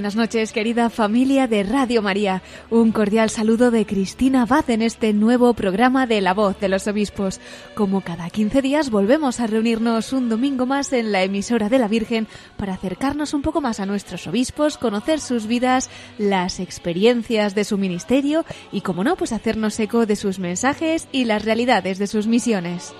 [0.00, 2.40] Buenas noches, querida familia de Radio María.
[2.70, 6.86] Un cordial saludo de Cristina Abad en este nuevo programa de La Voz de los
[6.86, 7.38] Obispos.
[7.74, 11.86] Como cada 15 días volvemos a reunirnos un domingo más en la emisora de la
[11.86, 17.64] Virgen para acercarnos un poco más a nuestros obispos, conocer sus vidas, las experiencias de
[17.64, 22.06] su ministerio y, como no, pues hacernos eco de sus mensajes y las realidades de
[22.06, 22.94] sus misiones.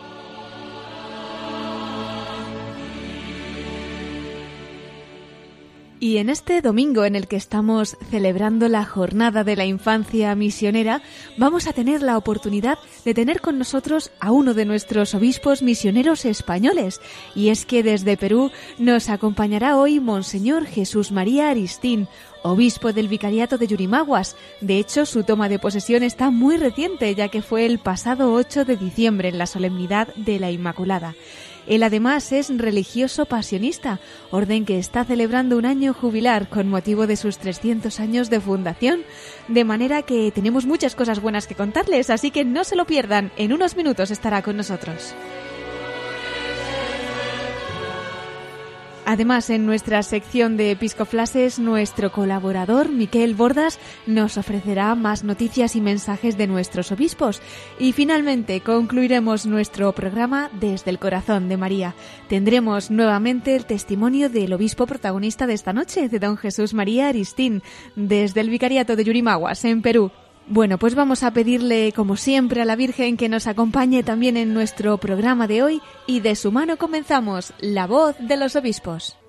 [6.02, 11.02] Y en este domingo en el que estamos celebrando la jornada de la infancia misionera,
[11.36, 16.24] vamos a tener la oportunidad de tener con nosotros a uno de nuestros obispos misioneros
[16.24, 17.02] españoles.
[17.34, 22.08] Y es que desde Perú nos acompañará hoy Monseñor Jesús María Aristín,
[22.42, 24.36] obispo del Vicariato de Yurimaguas.
[24.62, 28.64] De hecho, su toma de posesión está muy reciente, ya que fue el pasado 8
[28.64, 31.14] de diciembre en la solemnidad de la Inmaculada.
[31.70, 34.00] Él además es religioso pasionista,
[34.32, 39.02] orden que está celebrando un año jubilar con motivo de sus 300 años de fundación,
[39.46, 43.30] de manera que tenemos muchas cosas buenas que contarles, así que no se lo pierdan,
[43.36, 45.14] en unos minutos estará con nosotros.
[49.10, 55.80] Además, en nuestra sección de Episcoflases, nuestro colaborador, Miquel Bordas, nos ofrecerá más noticias y
[55.80, 57.42] mensajes de nuestros obispos.
[57.80, 61.96] Y finalmente concluiremos nuestro programa desde el corazón de María.
[62.28, 67.64] Tendremos nuevamente el testimonio del obispo protagonista de esta noche, de don Jesús María Aristín,
[67.96, 70.12] desde el Vicariato de Yurimaguas, en Perú.
[70.52, 74.52] Bueno, pues vamos a pedirle, como siempre, a la Virgen que nos acompañe también en
[74.52, 79.19] nuestro programa de hoy y de su mano comenzamos La voz de los obispos.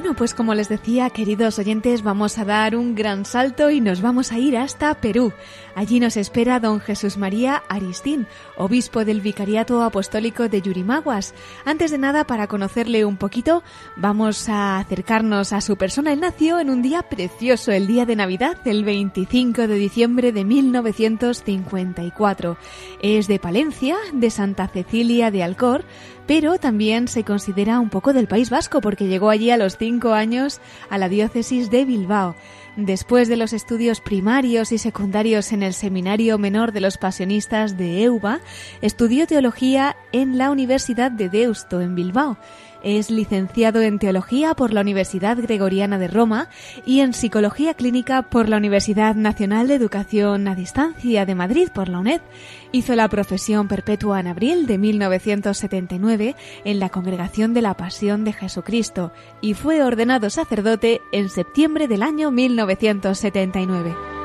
[0.00, 4.00] Bueno, pues como les decía, queridos oyentes, vamos a dar un gran salto y nos
[4.00, 5.34] vamos a ir hasta Perú.
[5.74, 11.34] Allí nos espera don Jesús María Aristín, obispo del Vicariato Apostólico de Yurimaguas.
[11.66, 13.62] Antes de nada, para conocerle un poquito,
[13.94, 16.14] vamos a acercarnos a su persona.
[16.14, 20.46] Él nació en un día precioso, el día de Navidad, el 25 de diciembre de
[20.46, 22.56] 1954.
[23.02, 25.84] Es de Palencia, de Santa Cecilia de Alcor,
[26.30, 30.12] pero también se considera un poco del País Vasco porque llegó allí a los cinco
[30.12, 32.36] años a la diócesis de Bilbao.
[32.76, 38.04] Después de los estudios primarios y secundarios en el Seminario Menor de los Pasionistas de
[38.04, 38.38] Euba,
[38.80, 42.38] estudió teología en la Universidad de Deusto, en Bilbao.
[42.82, 46.48] Es licenciado en Teología por la Universidad Gregoriana de Roma
[46.86, 51.88] y en Psicología Clínica por la Universidad Nacional de Educación a Distancia de Madrid por
[51.88, 52.20] la UNED.
[52.72, 58.32] Hizo la profesión perpetua en abril de 1979 en la Congregación de la Pasión de
[58.32, 64.19] Jesucristo y fue ordenado sacerdote en septiembre del año 1979.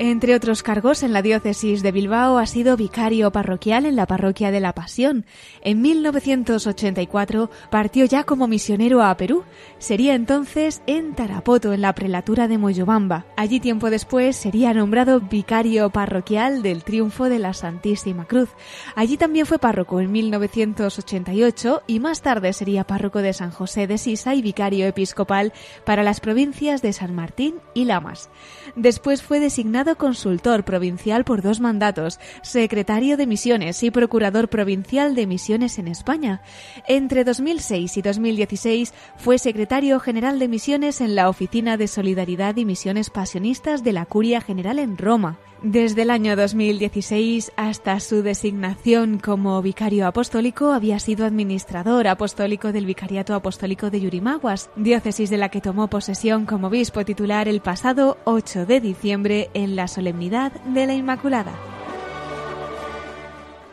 [0.00, 4.52] Entre otros cargos en la diócesis de Bilbao ha sido vicario parroquial en la parroquia
[4.52, 5.26] de la Pasión.
[5.60, 9.42] En 1984 partió ya como misionero a Perú.
[9.80, 13.26] Sería entonces en Tarapoto, en la prelatura de Moyobamba.
[13.36, 18.50] Allí tiempo después sería nombrado vicario parroquial del Triunfo de la Santísima Cruz.
[18.94, 23.98] Allí también fue párroco en 1988 y más tarde sería párroco de San José de
[23.98, 25.52] Sisa y vicario episcopal
[25.84, 28.30] para las provincias de San Martín y Lamas.
[28.76, 35.26] Después fue designado consultor provincial por dos mandatos, secretario de misiones y procurador provincial de
[35.26, 36.42] misiones en España.
[36.86, 42.64] Entre 2006 y 2016 fue secretario general de misiones en la Oficina de Solidaridad y
[42.64, 45.38] Misiones Pasionistas de la Curia General en Roma.
[45.62, 52.86] Desde el año 2016 hasta su designación como vicario apostólico había sido administrador apostólico del
[52.86, 58.18] Vicariato Apostólico de Yurimaguas, diócesis de la que tomó posesión como obispo titular el pasado
[58.24, 61.52] 8 de diciembre en la solemnidad de la Inmaculada.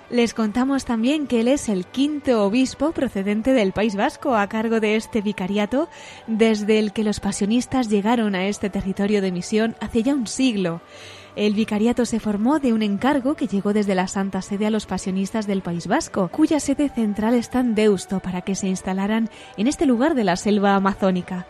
[0.09, 4.79] Les contamos también que él es el quinto obispo procedente del País Vasco a cargo
[4.79, 5.87] de este vicariato
[6.25, 10.81] desde el que los pasionistas llegaron a este territorio de misión hace ya un siglo.
[11.35, 14.85] El vicariato se formó de un encargo que llegó desde la Santa Sede a los
[14.85, 19.67] pasionistas del País Vasco, cuya sede central está en Deusto para que se instalaran en
[19.67, 21.45] este lugar de la selva amazónica.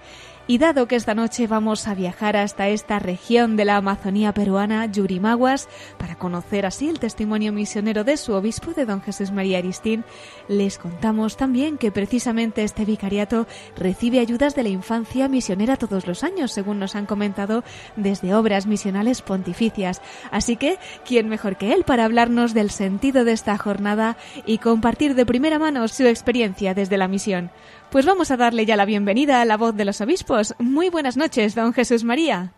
[0.48, 4.86] Y dado que esta noche vamos a viajar hasta esta región de la Amazonía peruana,
[4.86, 10.04] Yurimaguas, para conocer así el testimonio misionero de su obispo, de don Jesús María Aristín,
[10.48, 16.24] les contamos también que precisamente este vicariato recibe ayudas de la infancia misionera todos los
[16.24, 17.64] años, según nos han comentado
[17.96, 20.00] desde obras misionales pontificias.
[20.30, 20.78] Así que,
[21.08, 24.16] ¿quién mejor que él para hablarnos del sentido de esta jornada
[24.46, 27.50] y compartir de primera mano su experiencia desde la misión?
[27.96, 30.54] Pues vamos a darle ya la bienvenida a la voz de los obispos.
[30.60, 32.52] Muy buenas noches, don Jesús María.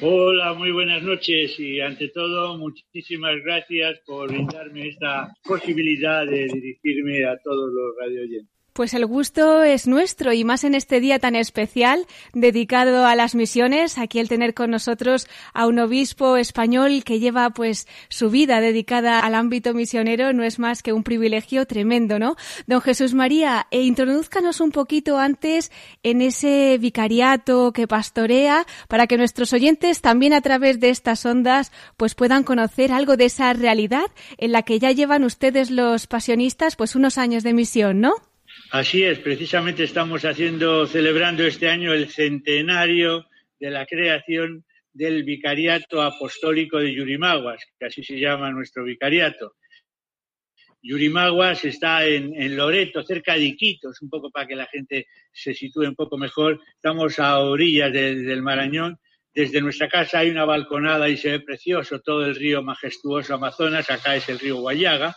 [0.00, 7.24] Hola, muy buenas noches y ante todo muchísimas gracias por brindarme esta posibilidad de dirigirme
[7.24, 8.55] a todos los radioyentes.
[8.76, 13.34] Pues el gusto es nuestro y más en este día tan especial dedicado a las
[13.34, 13.96] misiones.
[13.96, 19.20] Aquí el tener con nosotros a un obispo español que lleva pues su vida dedicada
[19.20, 22.36] al ámbito misionero no es más que un privilegio tremendo, ¿no?
[22.66, 29.16] Don Jesús María, e introduzcanos un poquito antes en ese vicariato que pastorea para que
[29.16, 34.10] nuestros oyentes también a través de estas ondas pues puedan conocer algo de esa realidad
[34.36, 38.25] en la que ya llevan ustedes los pasionistas pues unos años de misión, ¿no?
[38.72, 43.26] Así es, precisamente estamos haciendo, celebrando este año el centenario
[43.60, 49.54] de la creación del Vicariato Apostólico de Yurimaguas, que así se llama nuestro vicariato.
[50.82, 55.82] Yurimaguas está en, Loreto, cerca de Iquitos, un poco para que la gente se sitúe
[55.82, 56.60] un poco mejor.
[56.74, 58.98] Estamos a orillas del Marañón.
[59.32, 63.90] Desde nuestra casa hay una balconada y se ve precioso todo el río majestuoso Amazonas.
[63.90, 65.14] Acá es el río Guayaga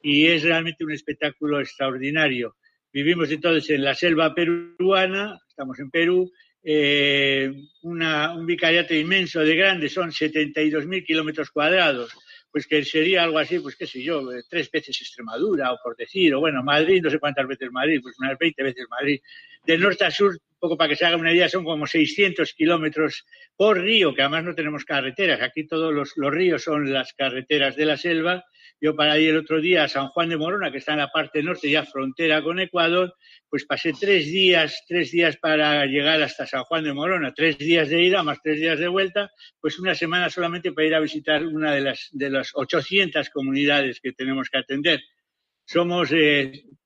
[0.00, 2.56] y es realmente un espectáculo extraordinario.
[2.92, 6.30] Vivimos entonces en la selva peruana, estamos en Perú,
[6.62, 7.52] eh,
[7.82, 12.12] un vicariato inmenso de grande, son 72.000 kilómetros cuadrados,
[12.50, 15.96] pues que sería algo así, pues qué sé yo, eh, tres veces Extremadura, o por
[15.96, 19.20] decir, o bueno, Madrid, no sé cuántas veces Madrid, pues unas 20 veces Madrid.
[19.64, 23.24] De norte a sur, poco para que se haga una idea, son como 600 kilómetros
[23.56, 27.86] por río, que además no tenemos carreteras, aquí todos los, ríos son las carreteras de
[27.86, 28.44] la selva,
[28.80, 31.08] yo para ir el otro día a San Juan de Morona, que está en la
[31.08, 33.14] parte norte, ya frontera con Ecuador,
[33.48, 37.88] pues pasé tres días, tres días para llegar hasta San Juan de Morona, tres días
[37.88, 41.44] de ida más tres días de vuelta, pues una semana solamente para ir a visitar
[41.44, 45.00] una de las, de las 800 comunidades que tenemos que atender.
[45.64, 46.10] Somos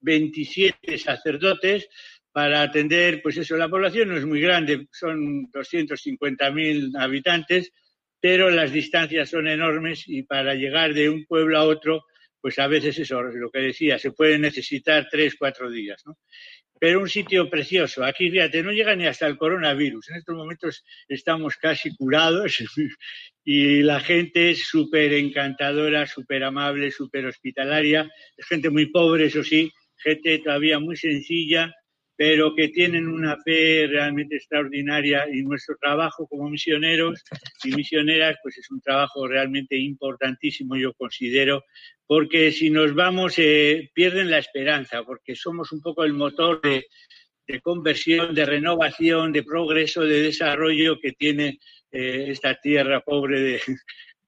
[0.00, 1.88] 27 eh, sacerdotes
[2.32, 7.70] para atender, pues eso, la población no es muy grande, son 250.000 habitantes,
[8.20, 12.04] pero las distancias son enormes y para llegar de un pueblo a otro,
[12.40, 16.18] pues a veces eso, lo que decía, se puede necesitar tres, cuatro días, ¿no?
[16.80, 18.04] Pero un sitio precioso.
[18.04, 20.10] Aquí, fíjate, no llega ni hasta el coronavirus.
[20.10, 22.58] En estos momentos estamos casi curados
[23.44, 28.10] y la gente es súper encantadora, súper amable, súper hospitalaria.
[28.36, 31.72] Es gente muy pobre, eso sí, gente todavía muy sencilla,
[32.24, 37.20] pero que tienen una fe realmente extraordinaria y nuestro trabajo como misioneros
[37.64, 41.64] y misioneras pues es un trabajo realmente importantísimo yo considero
[42.06, 46.86] porque si nos vamos eh, pierden la esperanza porque somos un poco el motor de,
[47.60, 51.58] conversión, de renovación, de progreso, de desarrollo que tiene
[51.90, 53.60] eh, esta tierra pobre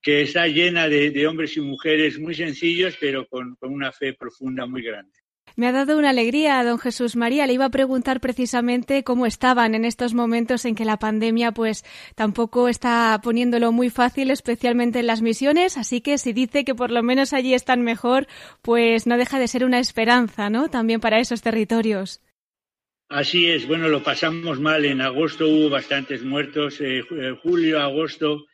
[0.02, 4.82] que está llena de, hombres y mujeres muy sencillos pero con una fe profunda muy
[4.82, 5.23] grande.
[5.56, 7.46] Me ha dado una alegría, don Jesús María.
[7.46, 11.84] Le iba a preguntar precisamente cómo estaban en estos momentos en que la pandemia pues
[12.16, 15.78] tampoco está poniéndolo muy fácil, especialmente en las misiones.
[15.78, 18.26] Así que si dice que por lo menos allí están mejor,
[18.62, 20.68] pues no deja de ser una esperanza, ¿no?
[20.68, 22.20] También para esos territorios.
[23.08, 23.68] Así es.
[23.68, 24.84] Bueno, lo pasamos mal.
[24.84, 26.80] En agosto hubo bastantes muertos.
[26.80, 28.46] Eh, eh, julio, agosto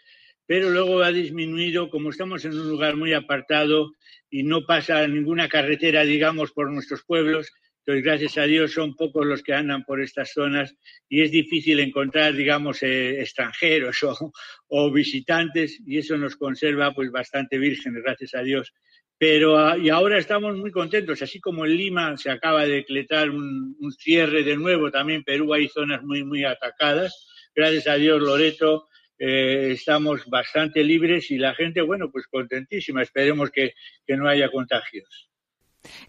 [0.51, 3.93] pero luego ha disminuido, como estamos en un lugar muy apartado
[4.31, 7.51] y no pasa ninguna carretera, digamos, por nuestros pueblos,
[7.85, 10.75] Entonces, gracias a Dios, son pocos los que andan por estas zonas
[11.09, 13.99] y es difícil encontrar, digamos, eh, extranjeros
[14.69, 18.73] o, visitantes y eso nos conserva pues bastante vírgenes, gracias a Dios.
[19.19, 23.31] Pero ah, y ahora estamos muy contentos, así como en Lima se acaba de decretar
[23.31, 27.27] un, un cierre de nuevo, también en Perú hay zonas muy, muy atacadas.
[27.55, 28.90] Gracias a Dios, Loreto,
[29.21, 33.03] eh, estamos bastante libres y la gente, bueno, pues contentísima.
[33.03, 33.75] Esperemos que,
[34.07, 35.30] que no haya contagios.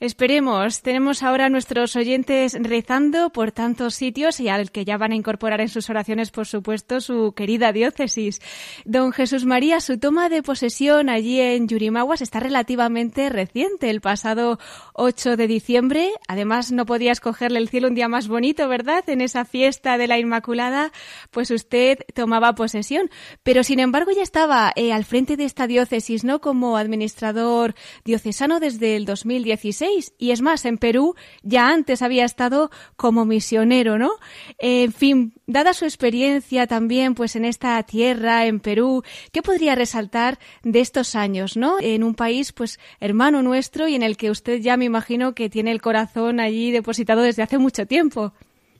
[0.01, 0.81] Esperemos.
[0.81, 5.15] Tenemos ahora a nuestros oyentes rezando por tantos sitios y al que ya van a
[5.15, 8.41] incorporar en sus oraciones, por supuesto, su querida diócesis.
[8.83, 14.59] Don Jesús María, su toma de posesión allí en Yurimaguas está relativamente reciente, el pasado
[14.93, 16.11] 8 de diciembre.
[16.27, 19.03] Además, no podía escogerle el cielo un día más bonito, ¿verdad?
[19.07, 20.91] En esa fiesta de la Inmaculada,
[21.29, 23.09] pues usted tomaba posesión.
[23.43, 26.41] Pero, sin embargo, ya estaba eh, al frente de esta diócesis, ¿no?
[26.41, 32.71] Como administrador diocesano desde el 2010 y es más, en Perú ya antes había estado
[32.95, 34.11] como misionero, ¿no?
[34.57, 40.39] En fin, dada su experiencia también pues en esta tierra, en Perú, ¿qué podría resaltar
[40.63, 41.77] de estos años, ¿no?
[41.79, 45.49] En un país pues hermano nuestro y en el que usted ya me imagino que
[45.49, 48.33] tiene el corazón allí depositado desde hace mucho tiempo.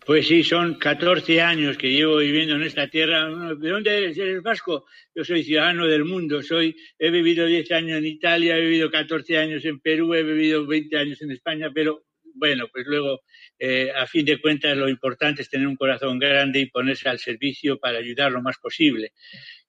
[0.04, 3.30] Pues sí, son 14 años que llevo viviendo en esta tierra.
[3.56, 4.18] ¿De dónde eres?
[4.18, 4.86] ¿Eres vasco?
[5.14, 6.42] Yo soy ciudadano del mundo.
[6.42, 10.66] Soy, he vivido 10 años en Italia, he vivido 14 años en Perú, he vivido
[10.66, 12.04] 20 años en España, pero
[12.34, 13.22] bueno, pues luego,
[13.60, 17.20] eh, a fin de cuentas, lo importante es tener un corazón grande y ponerse al
[17.20, 19.14] servicio para ayudar lo más posible.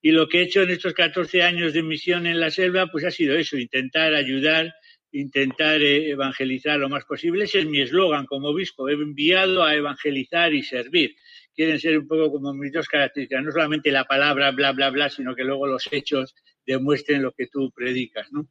[0.00, 3.04] Y lo que he hecho en estos 14 años de misión en la selva, pues
[3.04, 4.72] ha sido eso, intentar ayudar
[5.12, 7.44] intentar eh, evangelizar lo más posible.
[7.44, 8.88] Ese es mi eslogan como obispo.
[8.88, 11.14] He enviado a evangelizar y servir.
[11.54, 15.10] Quieren ser un poco como mis dos características, no solamente la palabra, bla, bla, bla,
[15.10, 16.34] sino que luego los hechos
[16.66, 18.48] demuestren lo que tú predicas, ¿no?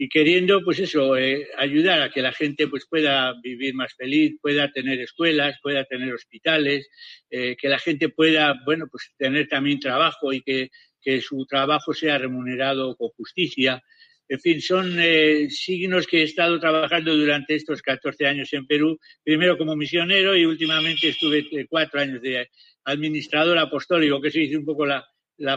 [0.00, 4.36] Y queriendo, pues eso, eh, ayudar a que la gente pues pueda vivir más feliz,
[4.40, 6.88] pueda tener escuelas, pueda tener hospitales,
[7.28, 10.70] eh, que la gente pueda, bueno, pues tener también trabajo y que,
[11.02, 13.82] que su trabajo sea remunerado con justicia,
[14.28, 18.98] en fin, son eh, signos que he estado trabajando durante estos 14 años en Perú,
[19.24, 22.46] primero como misionero y últimamente estuve eh, cuatro años de
[22.84, 25.04] administrador apostólico, que se dice un poco la,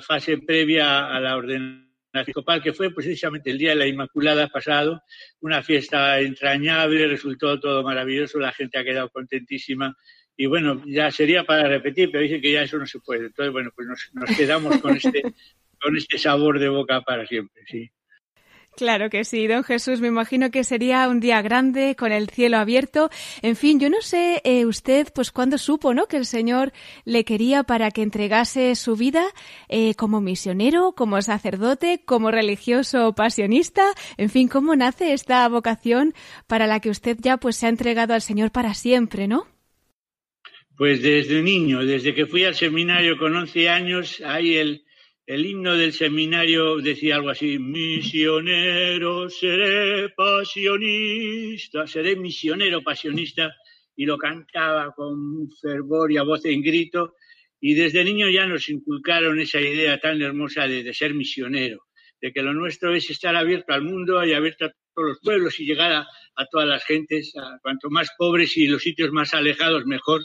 [0.01, 5.01] fase previa a la ordenación episcopal, que fue precisamente el día de la Inmaculada pasado,
[5.41, 9.95] una fiesta entrañable, resultó todo maravilloso, la gente ha quedado contentísima.
[10.37, 13.27] Y bueno, ya sería para repetir, pero dicen que ya eso no se puede.
[13.27, 15.23] Entonces, bueno, pues nos, nos quedamos con este,
[15.81, 17.89] con este sabor de boca para siempre, sí.
[18.77, 19.99] Claro que sí, don Jesús.
[19.99, 23.09] Me imagino que sería un día grande con el cielo abierto.
[23.41, 26.07] En fin, yo no sé eh, usted, pues cuándo supo, ¿no?
[26.07, 26.71] Que el Señor
[27.03, 29.25] le quería para que entregase su vida
[29.67, 33.83] eh, como misionero, como sacerdote, como religioso pasionista.
[34.17, 36.13] En fin, cómo nace esta vocación
[36.47, 39.47] para la que usted ya pues se ha entregado al Señor para siempre, ¿no?
[40.77, 44.85] Pues desde niño, desde que fui al seminario con 11 años, hay el
[45.25, 53.53] el himno del seminario decía algo así, misionero, seré pasionista, seré misionero pasionista,
[53.95, 57.15] y lo cantaba con fervor y a voz en grito,
[57.59, 61.83] y desde niño ya nos inculcaron esa idea tan hermosa de, ser misionero,
[62.19, 65.59] de que lo nuestro es estar abierto al mundo y abierto a todos los pueblos
[65.59, 66.07] y llegar a,
[66.49, 70.21] todas las gentes, cuanto más pobres y los sitios más alejados, mejor.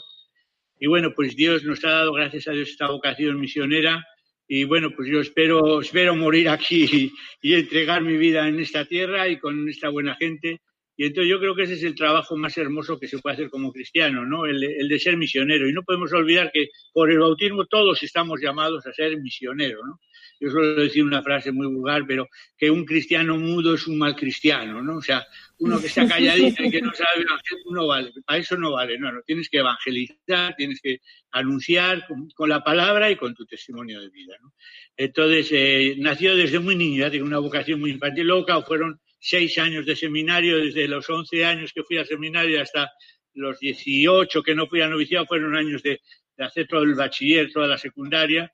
[0.79, 4.03] Y bueno, pues Dios nos ha dado, gracias a Dios, esta vocación misionera,
[4.47, 7.11] y bueno, pues yo espero, espero morir aquí
[7.41, 10.61] y, entregar mi vida en esta tierra y con esta buena gente.
[10.95, 13.49] Y entonces yo creo que ese es el trabajo más hermoso que se puede hacer
[13.51, 14.45] como cristiano, ¿no?
[14.45, 15.69] El, el, de ser misionero.
[15.69, 19.99] Y no podemos olvidar que por el bautismo todos estamos llamados a ser misioneros, ¿no?
[20.39, 22.27] Yo suelo decir una frase muy vulgar, pero
[22.57, 24.97] que un cristiano mudo es un mal cristiano, ¿no?
[24.97, 25.25] O sea,
[25.59, 27.25] uno que está calladito y que no sabe
[27.71, 28.11] no vale.
[28.25, 29.21] Para eso no vale, no, no.
[29.23, 31.01] Tienes que evangelizar, tienes que
[31.31, 34.53] anunciar con, la palabra y con tu testimonio de vida, ¿no?
[34.95, 38.27] Entonces, eh, nació desde muy niño, ya tengo una vocación muy infantil.
[38.27, 42.91] Luego, fueron seis años de seminario, desde los once años que fui al seminario hasta
[43.33, 46.01] los dieciocho que no fui a noviciado, fueron años de,
[46.37, 48.51] de hacer todo el bachiller, toda la secundaria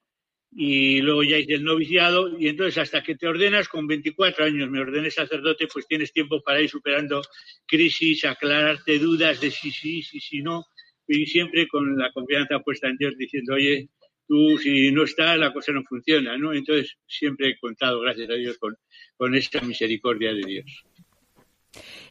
[0.55, 4.69] y luego ya hice el noviciado y entonces hasta que te ordenas con 24 años,
[4.69, 7.21] me ordené sacerdote, pues tienes tiempo para ir superando
[7.65, 10.65] crisis, aclararte dudas de si sí, si sí, no,
[11.07, 13.89] y siempre con la confianza puesta en Dios diciendo, oye,
[14.27, 16.53] tú si no estás, la cosa no funciona, ¿no?
[16.53, 18.75] Entonces siempre he contado, gracias a Dios, con,
[19.17, 20.83] con esa misericordia de Dios.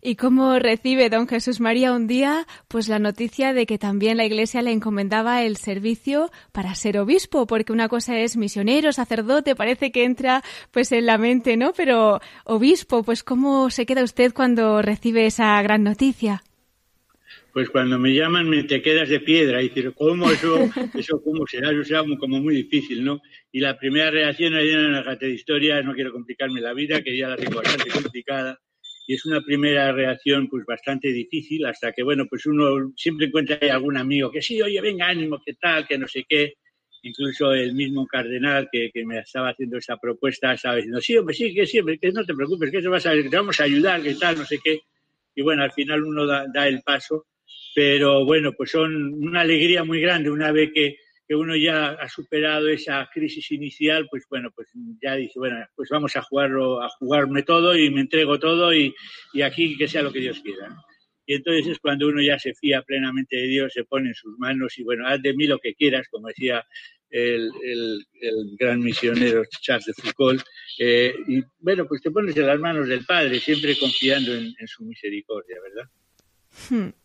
[0.01, 4.25] ¿Y cómo recibe don Jesús María un día pues la noticia de que también la
[4.25, 7.47] Iglesia le encomendaba el servicio para ser obispo?
[7.47, 11.73] Porque una cosa es misionero, sacerdote, parece que entra pues en la mente, ¿no?
[11.73, 16.43] Pero obispo, pues ¿cómo se queda usted cuando recibe esa gran noticia?
[17.53, 20.57] Pues cuando me llaman me te quedas de piedra y decir, ¿cómo eso,
[20.99, 21.71] eso cómo será?
[21.71, 23.21] Eso será como muy difícil, ¿no?
[23.53, 27.17] Y la primera reacción ahí en la de historia, no quiero complicarme la vida, que
[27.17, 28.59] ya la tengo bastante complicada,
[29.07, 33.59] y es una primera reacción pues bastante difícil hasta que, bueno, pues uno siempre encuentra
[33.73, 36.55] algún amigo que sí, oye, venga, ánimo, qué tal, que no sé qué,
[37.03, 41.35] incluso el mismo cardenal que, que, me estaba haciendo esa propuesta estaba diciendo, sí, hombre,
[41.35, 44.03] sí, que siempre, que no te preocupes, que eso vas a, te vamos a ayudar,
[44.03, 44.81] que tal, no sé qué.
[45.35, 47.27] Y bueno, al final uno da, da, el paso,
[47.75, 50.97] pero bueno, pues son una alegría muy grande una vez que,
[51.33, 54.69] que uno ya ha superado esa crisis inicial, pues bueno, pues
[55.03, 58.95] ya dice, bueno, pues vamos a jugarlo, a jugarme todo y me entrego todo y,
[59.33, 60.77] y aquí que sea lo que Dios quiera.
[61.25, 64.39] Y entonces es cuando uno ya se fía plenamente de Dios, se pone en sus
[64.39, 66.67] manos y bueno, haz de mí lo que quieras, como decía
[67.09, 70.45] el, el, gran misionero Charles de Foucault.
[70.79, 74.69] Eh, y bueno, pues te pones en las manos del Padre, siempre confiando en, en
[74.69, 75.91] su misericordia, ¿verdad?
[76.69, 77.02] Hmm.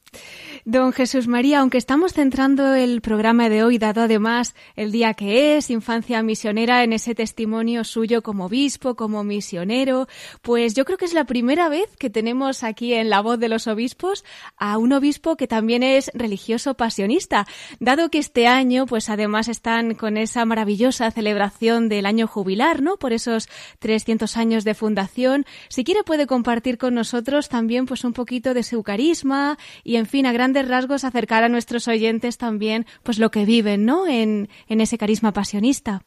[0.66, 5.56] Don Jesús María, aunque estamos centrando el programa de hoy, dado además el día que
[5.56, 10.08] es, infancia misionera, en ese testimonio suyo como obispo, como misionero,
[10.42, 13.48] pues yo creo que es la primera vez que tenemos aquí en la voz de
[13.48, 14.26] los obispos
[14.58, 17.48] a un obispo que también es religioso pasionista,
[17.80, 22.98] dado que este año, pues además están con esa maravillosa celebración del año jubilar, ¿no?
[22.98, 23.48] Por esos
[23.80, 25.46] 300 años de fundación.
[25.70, 30.06] Si quiere puede compartir con nosotros también pues un poquito de su carisma y en
[30.06, 34.08] fin, a grandes rasgos acercar a nuestros oyentes también pues lo que viven, ¿no?
[34.08, 36.04] En, en ese carisma pasionista.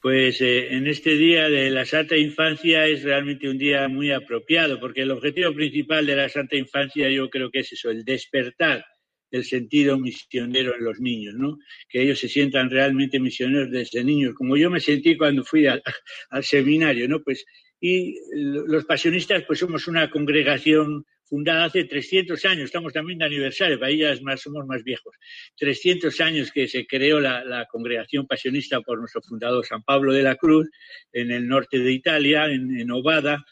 [0.00, 4.78] Pues eh, en este día de la Santa Infancia es realmente un día muy apropiado,
[4.78, 8.84] porque el objetivo principal de la Santa Infancia yo creo que es eso, el despertar
[9.30, 11.58] el sentido misionero en los niños, ¿no?
[11.88, 15.82] Que ellos se sientan realmente misioneros desde niños, como yo me sentí cuando fui al,
[16.30, 17.20] al seminario, ¿no?
[17.22, 17.44] Pues
[17.80, 23.78] y los pasionistas pues somos una congregación fundada hace 300 años, estamos también de aniversario,
[23.78, 25.14] para ellas más, somos más viejos.
[25.56, 30.36] 300 años que se creó la, congregación pasionista por nuestro fundador San Pablo de la
[30.36, 30.68] Cruz,
[31.12, 33.44] en el norte de Italia, en, en Ovada.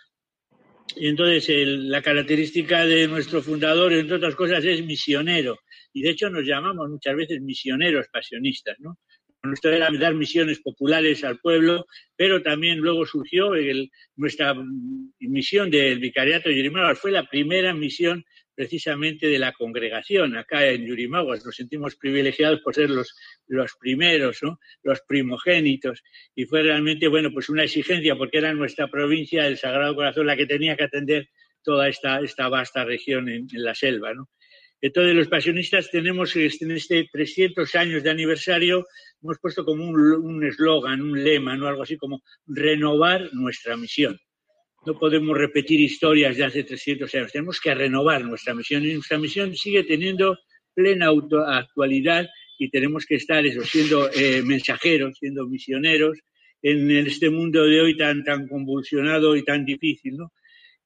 [0.97, 5.59] Y entonces la característica de nuestro fundador, entre otras cosas, es misionero.
[5.93, 8.99] Y de hecho nos llamamos muchas veces misioneros pasionistas, ¿no?
[9.47, 14.55] Nuestra era dar misiones populares al pueblo, pero también luego surgió el, nuestra
[15.21, 16.99] misión del Vicariato de Yurimaguas.
[16.99, 18.25] Fue la primera misión
[18.57, 21.45] precisamente de la congregación acá en Yurimaguas.
[21.45, 23.15] Nos sentimos privilegiados por ser los,
[23.47, 24.41] los primeros,
[24.83, 26.03] los primogénitos.
[26.35, 30.37] Y fue realmente, bueno, pues una exigencia porque era nuestra provincia, del Sagrado Corazón, la
[30.37, 31.29] que tenía que atender
[31.63, 34.13] toda esta, esta vasta región en, la selva.
[34.81, 38.87] Entonces, los pasionistas tenemos en este 300 años de aniversario,
[39.23, 41.67] hemos puesto como un eslogan, un, lema, ¿no?
[41.67, 44.19] algo así como renovar nuestra misión.
[44.85, 49.19] No podemos repetir historias de hace 300 años, tenemos que renovar nuestra misión y nuestra
[49.19, 50.39] misión sigue teniendo
[50.75, 51.09] plena
[51.47, 56.19] actualidad y tenemos que estar eso, siendo eh, mensajeros, siendo misioneros
[56.63, 60.33] en este mundo de hoy tan, tan convulsionado y tan difícil, ¿no?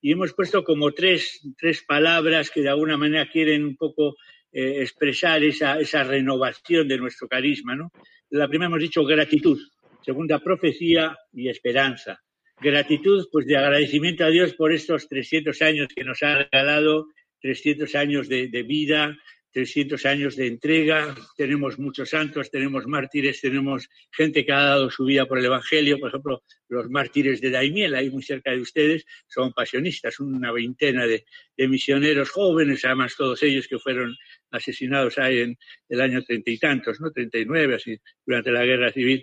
[0.00, 4.16] Y hemos puesto como tres, tres palabras que de alguna manera quieren un poco
[4.52, 7.76] eh, expresar esa, esa renovación de nuestro carisma.
[7.76, 7.92] ¿no?
[8.30, 9.60] La primera hemos dicho gratitud,
[10.02, 12.20] segunda profecía y esperanza.
[12.60, 17.06] Gratitud, pues de agradecimiento a Dios por estos 300 años que nos ha regalado,
[17.40, 19.16] 300 años de, de vida,
[19.52, 25.04] 300 años de entrega, tenemos muchos santos, tenemos mártires, tenemos gente que ha dado su
[25.04, 29.04] vida por el Evangelio, por ejemplo, los mártires de Daimiel, ahí muy cerca de ustedes,
[29.26, 31.24] son pasionistas, una veintena de,
[31.68, 34.16] misioneros jóvenes, además todos ellos que fueron
[34.50, 35.58] asesinados ahí en
[35.90, 37.10] el año treinta y tantos, ¿no?
[37.10, 39.22] Treinta y nueve, así, durante la guerra civil.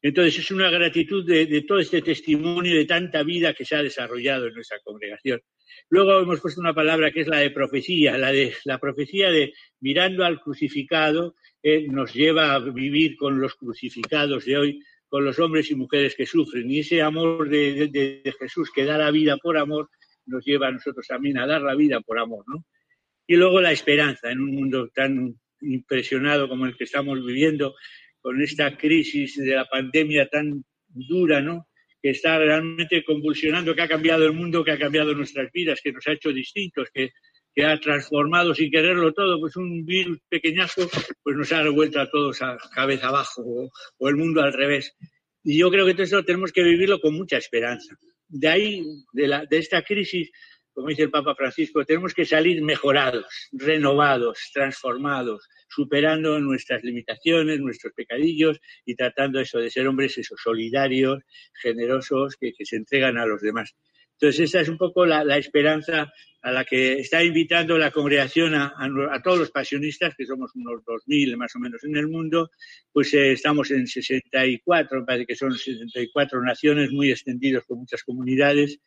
[0.00, 4.46] Entonces es una gratitud de, todo este testimonio de tanta vida que se ha desarrollado
[4.46, 5.40] en nuestra congregación.
[5.90, 9.52] Luego hemos puesto una palabra que es la de profecía, la de la profecía de
[9.80, 15.38] mirando al crucificado, eh, nos lleva a vivir con los crucificados de hoy, con los
[15.38, 16.70] hombres y mujeres que sufren.
[16.70, 19.90] Y ese amor de, Jesús que da la vida por amor,
[20.26, 22.64] nos lleva a nosotros también a dar la vida por amor, ¿no?
[23.26, 27.74] Y luego la esperanza en un mundo tan impresionado como el que estamos viviendo,
[28.28, 31.66] con esta crisis de la pandemia tan dura, ¿no?
[32.02, 35.92] que está realmente convulsionando, que ha cambiado el mundo, que ha cambiado nuestras vidas, que
[35.92, 37.08] nos ha hecho distintos, que,
[37.64, 40.90] ha transformado sin quererlo todo, pues un virus pequeñazo,
[41.22, 44.94] pues nos ha revuelto a todos a cabeza abajo, o, el mundo al revés.
[45.42, 47.96] Y yo creo que todo esto tenemos que vivirlo con mucha esperanza.
[48.28, 50.30] De ahí, de esta crisis,
[50.78, 57.92] como dice el Papa Francisco, tenemos que salir mejorados, renovados, transformados, superando nuestras limitaciones, nuestros
[57.94, 61.18] pecadillos y tratando eso de ser hombres esos solidarios,
[61.60, 63.74] generosos, que, se entregan a los demás.
[64.20, 66.12] Entonces, esta es un poco la, esperanza
[66.42, 68.72] a la que está invitando la congregación a,
[69.24, 72.52] todos los pasionistas, que somos unos 2.000 más o menos en el mundo,
[72.92, 78.04] pues eh, estamos en 64, me parece que son 64 naciones muy extendidos con muchas
[78.04, 78.78] comunidades,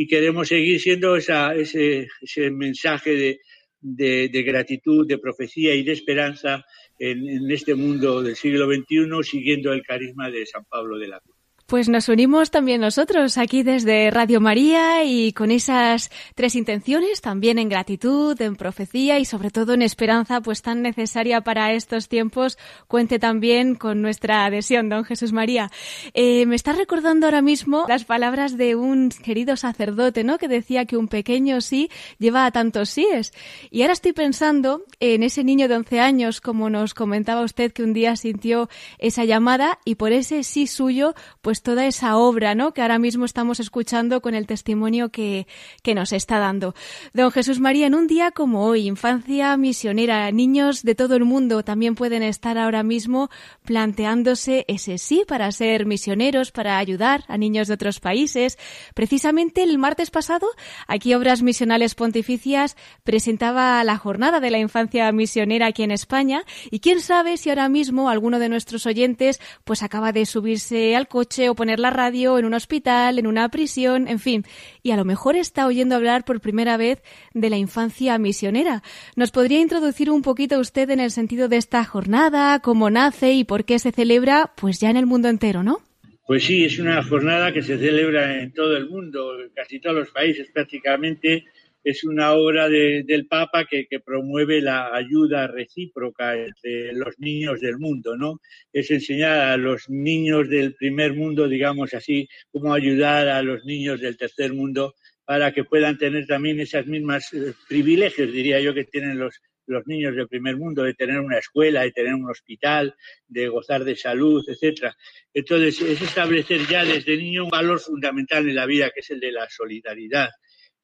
[0.00, 3.40] y queremos seguir siendo esa, ese, ese mensaje
[3.80, 6.64] de, gratitud, de profecía y de esperanza
[7.00, 11.18] en, en este mundo del siglo XXI, siguiendo el carisma de San Pablo de la
[11.18, 11.37] Cruz.
[11.68, 17.58] Pues nos unimos también nosotros aquí desde Radio María y con esas tres intenciones, también
[17.58, 22.56] en gratitud, en profecía y sobre todo en esperanza, pues tan necesaria para estos tiempos,
[22.86, 25.70] cuente también con nuestra adhesión, don Jesús María.
[26.14, 30.38] Eh, me está recordando ahora mismo las palabras de un querido sacerdote, ¿no?
[30.38, 33.34] Que decía que un pequeño sí lleva a tantos síes.
[33.70, 37.82] Y ahora estoy pensando en ese niño de 11 años, como nos comentaba usted, que
[37.82, 42.72] un día sintió esa llamada y por ese sí suyo, pues toda esa obra, ¿no?
[42.72, 45.46] Que ahora mismo estamos escuchando con el testimonio que,
[45.82, 46.74] que nos está dando.
[47.12, 51.62] Don Jesús María, en un día como hoy, infancia misionera, niños de todo el mundo
[51.62, 53.30] también pueden estar ahora mismo
[53.64, 58.58] planteándose ese sí para ser misioneros, para ayudar a niños de otros países.
[58.94, 60.48] Precisamente el martes pasado,
[60.86, 66.80] aquí Obras Misionales Pontificias presentaba la jornada de la infancia misionera aquí en España y
[66.80, 71.47] quién sabe si ahora mismo alguno de nuestros oyentes pues acaba de subirse al coche
[71.48, 74.44] o poner la radio en un hospital, en una prisión, en fin,
[74.82, 77.02] y a lo mejor está oyendo hablar por primera vez
[77.34, 78.82] de la infancia misionera.
[79.16, 83.44] ¿Nos podría introducir un poquito usted en el sentido de esta jornada, cómo nace y
[83.44, 85.80] por qué se celebra, pues ya en el mundo entero, ¿no?
[86.26, 89.96] Pues sí, es una jornada que se celebra en todo el mundo, en casi todos
[89.96, 91.46] los países prácticamente,
[91.88, 97.78] es una obra de, del Papa que, promueve la ayuda recíproca entre los niños del
[97.78, 98.42] mundo, ¿no?
[98.70, 104.00] Es enseñar a los niños del primer mundo, digamos así, cómo ayudar a los niños
[104.00, 108.84] del tercer mundo para que puedan tener también esas mismas eh, privilegios, diría yo, que
[108.84, 112.94] tienen los, los niños del primer mundo, de tener una escuela, de tener un hospital,
[113.26, 114.94] de gozar de salud, etcétera.
[115.32, 119.20] Entonces, es establecer ya desde niño un valor fundamental en la vida, que es el
[119.20, 120.28] de la solidaridad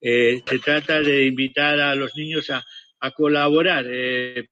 [0.06, 2.62] eh, se trata de invitar a los niños a,
[3.16, 4.48] colaborar eh,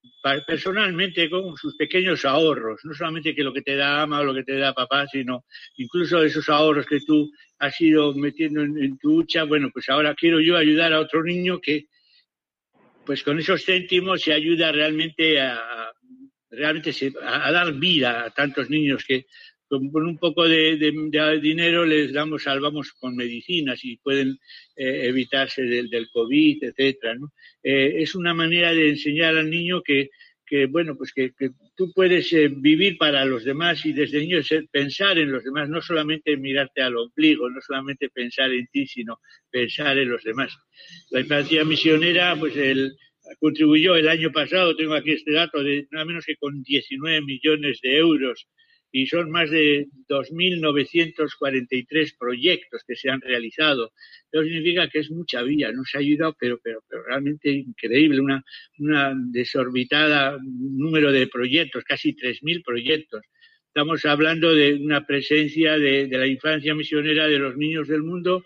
[0.46, 4.34] personalmente con sus pequeños ahorros, no solamente que lo que te da ama o lo
[4.34, 8.98] que te da papá, sino incluso esos ahorros que tú has ido metiendo en, en
[8.98, 11.86] tu hucha, bueno, pues ahora quiero yo ayudar a otro niño que,
[13.06, 15.90] pues con esos céntimos se ayuda realmente a,
[16.50, 19.24] realmente a dar vida a tantos niños que,
[19.80, 20.76] con un poco de,
[21.40, 24.38] dinero les damos, salvamos con medicinas y pueden
[24.76, 27.32] eh, evitarse del, COVID, etcétera, ¿no?
[27.62, 30.10] Eh, es una manera de enseñar al niño que,
[30.68, 35.16] bueno, pues que, que tú puedes eh, vivir para los demás y desde niño pensar
[35.16, 39.96] en los demás, no solamente mirarte al ombligo, no solamente pensar en ti, sino pensar
[39.96, 40.54] en los demás.
[41.10, 42.92] La infancia misionera, pues el,
[43.40, 47.80] contribuyó el año pasado, tengo aquí este dato, de nada menos que con 19 millones
[47.80, 48.46] de euros
[48.92, 53.92] y son más de 2.943 proyectos que se han realizado.
[54.30, 58.44] Eso significa que es mucha vía, nos ha ayudado, pero, pero, pero realmente increíble, una,
[58.78, 63.22] una desorbitada número de proyectos, casi 3.000 proyectos.
[63.68, 68.44] Estamos hablando de una presencia de, de la infancia misionera de los niños del mundo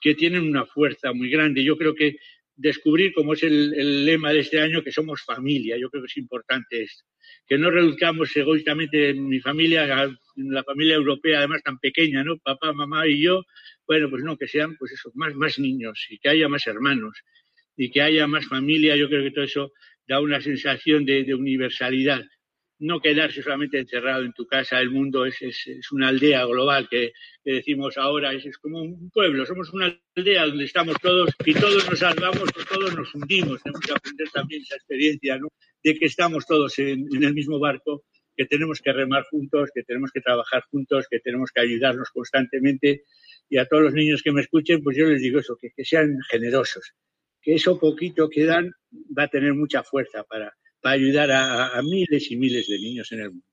[0.00, 1.62] que tienen una fuerza muy grande.
[1.62, 2.16] Yo creo que
[2.62, 5.76] descubrir, como es el, lema de este año, que somos familia.
[5.76, 7.04] Yo creo que es importante esto
[7.46, 9.86] que no reduzcamos egoístamente en mi familia,
[10.36, 12.38] la familia europea además tan pequeña, ¿no?
[12.38, 13.44] Papá, mamá y yo,
[13.86, 17.14] bueno, pues no, que sean pues eso, más, más niños y que haya más hermanos
[17.76, 19.72] y que haya más familia, yo creo que todo eso
[20.06, 22.22] da una sensación de universalidad
[22.82, 26.88] no quedarse solamente encerrado en tu casa, el mundo es, es, es una aldea global
[26.88, 27.12] que,
[27.44, 31.88] decimos ahora, es, es, como un pueblo, somos una aldea donde estamos todos y todos
[31.88, 35.38] nos salvamos, todos nos hundimos, tenemos que aprender también esa experiencia.
[35.84, 38.04] De que estamos todos en, en el mismo barco,
[38.36, 43.02] que tenemos que remar juntos, que tenemos que trabajar juntos, que tenemos que ayudarnos constantemente
[43.48, 45.84] y a todos los niños que me escuchen, pues yo les digo eso, que, que
[45.84, 46.94] sean generosos,
[47.40, 48.72] que eso poquito que dan
[49.16, 53.10] va a tener mucha fuerza para, para ayudar a, a, miles y miles de niños
[53.12, 53.46] en el mundo.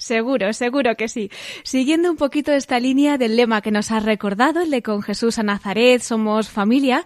[0.00, 1.30] Seguro, seguro que sí.
[1.62, 5.38] Siguiendo un poquito esta línea del lema que nos ha recordado, el de con Jesús
[5.38, 7.04] a Nazaret, somos familia,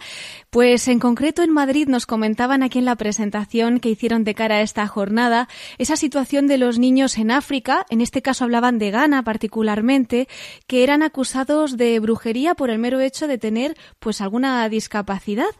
[0.50, 4.59] pues en concreto en Madrid nos comentaban aquí en la presentación que hicieron de cara
[4.59, 8.92] a esta jornada esa situación de los niños en África, en este caso hablaban de
[8.92, 10.28] Ghana particularmente,
[10.68, 15.50] que eran acusados de brujería por el mero hecho de tener pues alguna discapacidad.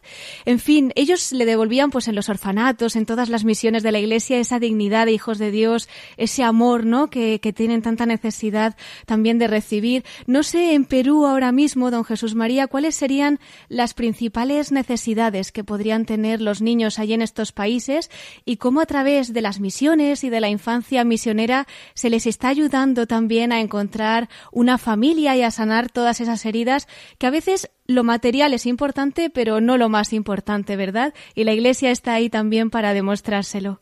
[0.45, 3.99] En fin, ellos le devolvían pues en los orfanatos, en todas las misiones de la
[3.99, 7.09] iglesia esa dignidad de hijos de Dios, ese amor, ¿no?
[7.09, 10.03] que que, tienen tanta necesidad también de recibir.
[10.27, 15.63] No sé en Perú ahora mismo, don Jesús María, cuáles serían las principales necesidades que
[15.63, 18.11] podrían tener los niños allí en estos países
[18.43, 22.49] y cómo a través de las misiones y de la infancia misionera se les está
[22.49, 27.69] ayudando también a encontrar una familia y a sanar todas esas heridas que a veces
[27.87, 31.13] lo material es importante, pero no lo más importante, ¿verdad?
[31.35, 33.81] Y la Iglesia está ahí también para demostrárselo.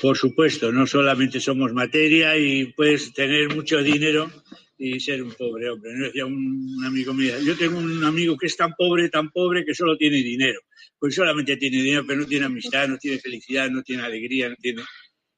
[0.00, 4.30] Por supuesto, no solamente somos materia y puedes tener mucho dinero
[4.78, 5.92] y ser un pobre hombre.
[5.94, 6.04] ¿no?
[6.06, 9.74] Decía un, amigo mío, yo tengo un amigo que es tan pobre, tan pobre que
[9.74, 10.60] solo tiene dinero.
[10.98, 14.56] Pues solamente tiene dinero, pero no tiene amistad, no tiene felicidad, no tiene alegría, no
[14.56, 14.82] tiene...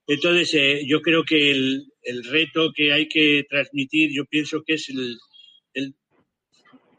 [0.07, 1.85] Entonces, eh, yo creo que el,
[2.31, 5.19] reto que hay que transmitir, yo pienso que es el,
[5.75, 5.95] el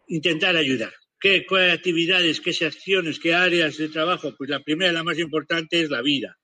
[0.08, 0.94] intentar ayudar.
[1.20, 4.36] ¿Qué, ¿Qué actividades, qué acciones, qué áreas de trabajo?
[4.38, 6.38] Pues la primera, la más importante, es la vida.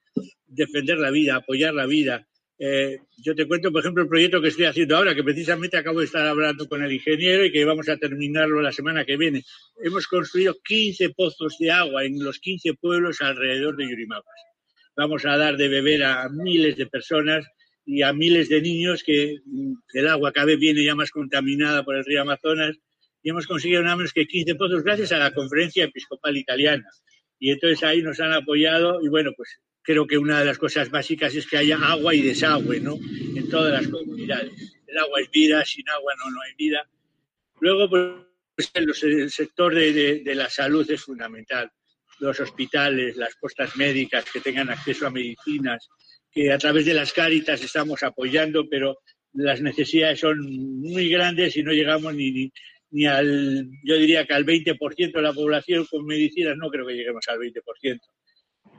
[0.48, 4.48] Defender la vida, apoyar la vida, eh, yo te cuento, por ejemplo, el proyecto que
[4.48, 7.90] estoy haciendo ahora, que precisamente acabo de estar hablando con el ingeniero y que vamos
[7.90, 9.44] a terminarlo la semana que viene.
[9.84, 14.40] Hemos construido 15 pozos de agua en los 15 pueblos alrededor de Yurimaguas.
[14.96, 17.46] Vamos a dar de beber a miles de personas
[17.86, 21.84] y a miles de niños que mm, el agua cada vez viene ya más contaminada
[21.84, 22.78] por el río Amazonas
[23.22, 26.88] y hemos conseguido nada menos que 15 pozos gracias a la conferencia episcopal italiana.
[27.38, 30.90] Y entonces ahí nos han apoyado y bueno, pues creo que una de las cosas
[30.90, 32.98] básicas es que haya agua y desagüe, ¿no?
[33.36, 34.52] En todas las comunidades.
[34.88, 36.90] El agua es vida, sin agua no, no hay vida.
[37.60, 41.72] Luego, pues, el sector de, de, la salud es fundamental.
[42.20, 45.88] Los hospitales, las postas médicas que tengan acceso a medicinas,
[46.32, 49.00] que a través de las cáritas estamos apoyando, pero
[49.34, 50.40] las necesidades son
[50.80, 52.52] muy grandes y no llegamos ni, ni,
[52.92, 56.94] ni al, yo diría que al 20% de la población con medicinas, no creo que
[56.94, 58.00] lleguemos al 20%.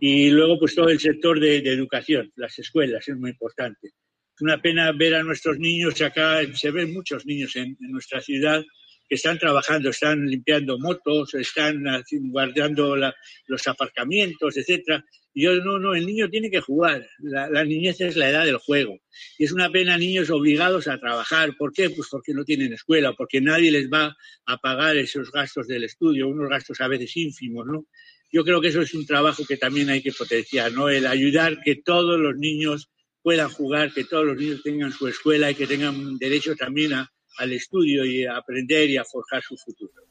[0.01, 3.89] Y luego, pues todo el sector de, de educación, las escuelas, es muy importante.
[3.89, 8.21] Es una pena ver a nuestros niños acá, se ven muchos niños en, en nuestra
[8.21, 8.63] ciudad
[9.09, 11.83] que están trabajando, están limpiando motos, están
[12.31, 13.15] guardando la,
[13.47, 15.05] los aparcamientos, etcétera.
[15.33, 17.07] Y yo, no, no, el niño tiene que jugar.
[17.19, 18.99] La, la, niñez es la edad del juego.
[19.39, 21.55] Y es una pena niños obligados a trabajar.
[21.57, 21.91] ¿Por qué?
[21.91, 26.29] Pues porque no tienen escuela, porque nadie les va a pagar esos gastos del estudio,
[26.29, 27.87] unos gastos a veces ínfimos, ¿no?
[28.33, 30.89] Yo creo que eso es un trabajo que también hay que potenciar, ¿no?
[30.89, 32.91] El ayudar que todos los niños
[33.23, 37.11] puedan jugar, que todos los niños tengan su escuela y que tengan derecho también a,
[37.39, 40.06] al estudio y a aprender y a forjar su futuro.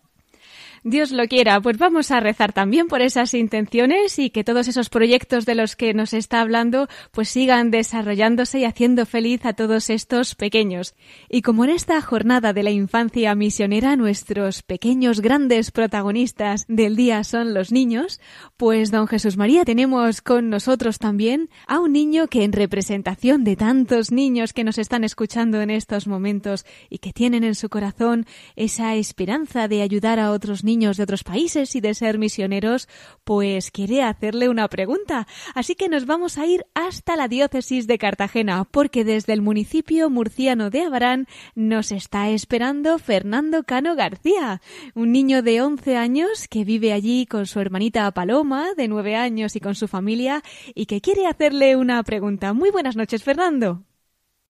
[0.88, 4.90] Dios lo quiera, pues vamos a rezar también por esas intenciones y que todos esos
[4.90, 9.90] proyectos de los que nos está hablando pues sigan desarrollándose y haciendo feliz a todos
[9.90, 10.94] estos pequeños.
[11.28, 17.24] Y como en esta jornada de la infancia misionera nuestros pequeños grandes protagonistas del día
[17.24, 18.22] son los niños,
[18.56, 23.56] pues don Jesús María tenemos con nosotros también a un niño que en representación de
[23.56, 28.28] tantos niños que nos están escuchando en estos momentos y que tienen en su corazón
[28.56, 32.90] esa esperanza de ayudar a otros niños niños de otros países y de ser misioneros,
[33.24, 35.26] pues quiere hacerle una pregunta.
[35.54, 40.10] Así que nos vamos a ir hasta la diócesis de Cartagena, porque desde el municipio
[40.10, 44.60] murciano de Abarán nos está esperando Fernando Cano García,
[44.96, 49.56] un niño de 11 años que vive allí con su hermanita Paloma, de 9 años,
[49.56, 50.42] y con su familia,
[50.74, 52.52] y que quiere hacerle una pregunta.
[52.52, 53.84] Muy buenas noches, Fernando.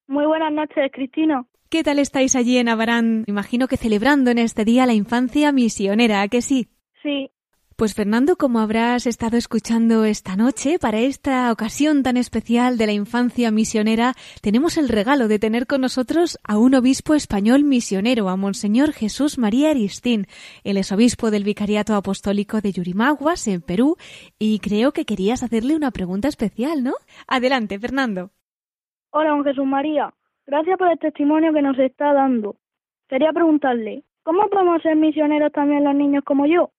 [0.07, 1.45] Muy buenas noches, Cristina.
[1.75, 3.25] ¿Qué tal estáis allí en Abarán?
[3.27, 6.69] Imagino que celebrando en este día la infancia misionera, ¿a que sí?
[7.03, 7.31] Sí.
[7.75, 12.93] Pues Fernando, como habrás estado escuchando esta noche, para esta ocasión tan especial de la
[12.93, 18.37] infancia misionera, tenemos el regalo de tener con nosotros a un obispo español misionero, a
[18.37, 20.27] Monseñor Jesús María Aristín.
[20.63, 23.97] Él es obispo del Vicariato Apostólico de Yurimaguas, en Perú,
[24.39, 26.93] y creo que querías hacerle una pregunta especial, ¿no?
[27.27, 28.31] Adelante, Fernando.
[29.11, 30.13] Hola, don Jesús María.
[30.47, 32.57] Gracias por el testimonio que nos está dando.
[33.09, 36.71] Quería preguntarle, ¿cómo podemos ser misioneros también los niños como yo?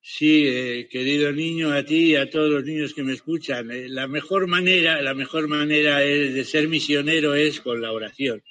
[0.00, 3.88] Sí, eh, querido niño, a ti y a todos los niños que me escuchan, eh,
[3.88, 8.42] la mejor manera, la mejor manera de ser misionero es con la oración.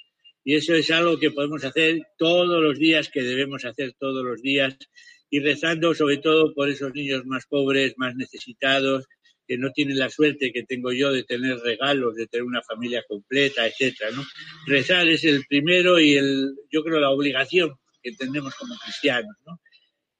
[0.44, 4.42] Y eso es algo que podemos hacer todos los días, que debemos hacer todos los
[4.42, 4.78] días,
[5.30, 9.08] y rezando sobre todo por esos niños más pobres, más necesitados,
[9.48, 13.04] que no tienen la suerte que tengo yo de tener regalos, de tener una familia
[13.08, 14.12] completa, etcétera.
[14.68, 19.60] Rezar es el primero y el, yo creo, la obligación que tenemos como cristianos, ¿no?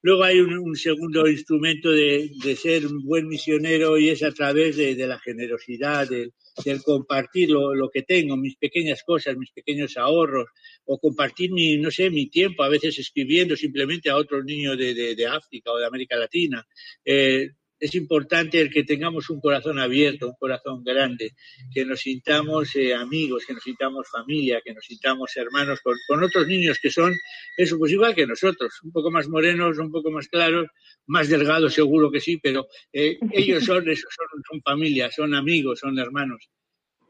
[0.06, 4.30] Luego hay un, un segundo instrumento de, de, ser un buen misionero y es a
[4.30, 6.32] través de, de la generosidad, del,
[6.64, 10.46] del compartir lo, lo, que tengo, mis pequeñas cosas, mis pequeños ahorros,
[10.84, 14.94] o compartir mi, no sé, mi tiempo, a veces escribiendo simplemente a otros niños de,
[14.94, 16.64] de África o de América Latina.
[17.04, 21.34] Eh, es importante el que tengamos un corazón abierto, un corazón grande,
[21.72, 26.22] que nos sintamos eh, amigos, que nos sintamos familia, que nos sintamos hermanos con, con,
[26.22, 27.14] otros niños que son,
[27.56, 30.68] eso, pues igual que nosotros, un poco más morenos, un poco más claros,
[31.06, 35.80] más delgados seguro que sí, pero eh, ellos son, eso, son, son familia, son amigos,
[35.80, 36.48] son hermanos.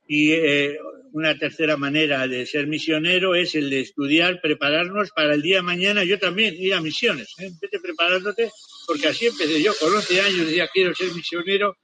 [0.08, 0.78] Y eh,
[1.12, 5.62] una tercera manera de ser misionero es el de estudiar, prepararnos para el día de
[5.62, 6.04] mañana.
[6.04, 7.34] Yo también ir a misiones.
[7.38, 7.50] ¿eh?
[7.60, 8.50] Vete preparándote,
[8.86, 9.72] porque así empecé yo.
[9.80, 11.76] Con 11 años decía, quiero ser misionero.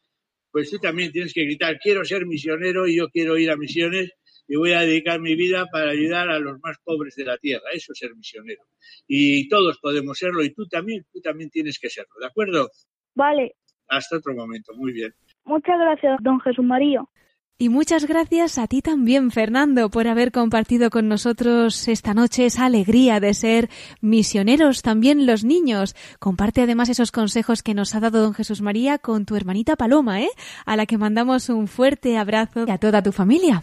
[0.51, 4.11] Pues tú también tienes que gritar, quiero ser misionero y yo quiero ir a misiones
[4.47, 7.65] y voy a dedicar mi vida para ayudar a los más pobres de la tierra.
[7.73, 8.62] Eso es ser misionero.
[9.07, 12.12] Y todos podemos serlo y tú también, tú también tienes que serlo.
[12.21, 12.71] ¿De acuerdo?
[13.15, 13.55] Vale.
[13.88, 14.75] Hasta otro momento.
[14.75, 15.15] Muy bien.
[15.45, 17.03] Muchas gracias, don Jesús María.
[17.62, 22.64] Y muchas gracias a ti también, Fernando, por haber compartido con nosotros esta noche esa
[22.64, 23.70] alegría de ser
[24.01, 25.94] misioneros, también los niños.
[26.18, 30.22] Comparte además esos consejos que nos ha dado don Jesús María con tu hermanita Paloma,
[30.22, 30.31] ¿eh?
[30.66, 33.62] A la que mandamos un fuerte abrazo y a toda tu familia.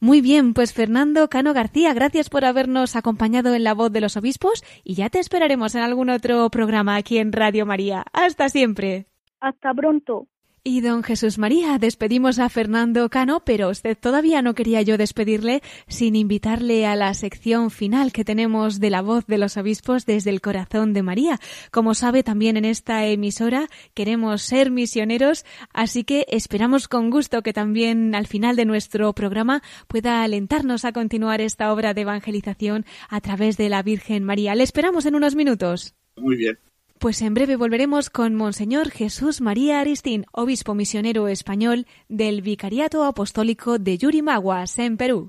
[0.00, 4.16] Muy bien, pues Fernando Cano García, gracias por habernos acompañado en La Voz de los
[4.16, 8.04] Obispos y ya te esperaremos en algún otro programa aquí en Radio María.
[8.12, 9.06] Hasta siempre.
[9.38, 10.26] Hasta pronto.
[10.68, 15.62] Y don Jesús María, despedimos a Fernando Cano, pero usted todavía no quería yo despedirle
[15.86, 20.28] sin invitarle a la sección final que tenemos de la voz de los obispos desde
[20.28, 21.40] el corazón de María.
[21.70, 27.54] Como sabe, también en esta emisora queremos ser misioneros, así que esperamos con gusto que
[27.54, 33.22] también al final de nuestro programa pueda alentarnos a continuar esta obra de evangelización a
[33.22, 34.54] través de la Virgen María.
[34.54, 35.94] Le esperamos en unos minutos.
[36.18, 36.58] Muy bien.
[36.98, 43.78] Pues en breve volveremos con Monseñor Jesús María Aristín, obispo misionero español del Vicariato Apostólico
[43.78, 45.28] de Yurimaguas, en Perú.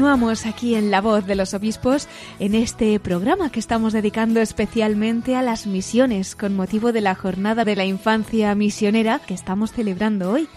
[0.00, 5.36] Continuamos aquí en La Voz de los Obispos en este programa que estamos dedicando especialmente
[5.36, 10.30] a las misiones con motivo de la Jornada de la Infancia Misionera que estamos celebrando
[10.30, 10.48] hoy.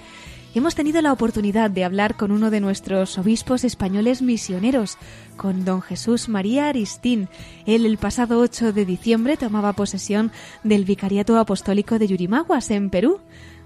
[0.55, 4.97] Hemos tenido la oportunidad de hablar con uno de nuestros obispos españoles misioneros,
[5.35, 7.27] con don Jesús María Aristín.
[7.65, 10.31] Él el pasado 8 de diciembre tomaba posesión
[10.63, 13.19] del Vicariato Apostólico de Yurimaguas, en Perú.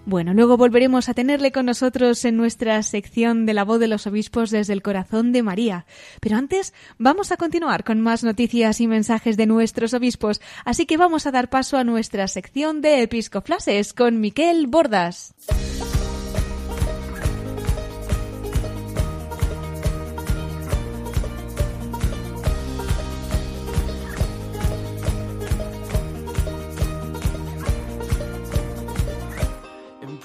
[0.07, 4.07] Bueno, luego volveremos a tenerle con nosotros en nuestra sección de la voz de los
[4.07, 5.85] obispos desde el corazón de María.
[6.21, 10.95] Pero antes vamos a continuar con más noticias y mensajes de nuestros obispos, así que
[10.95, 15.33] vamos a dar paso a nuestra sección de episcoflases con Miquel Bordas.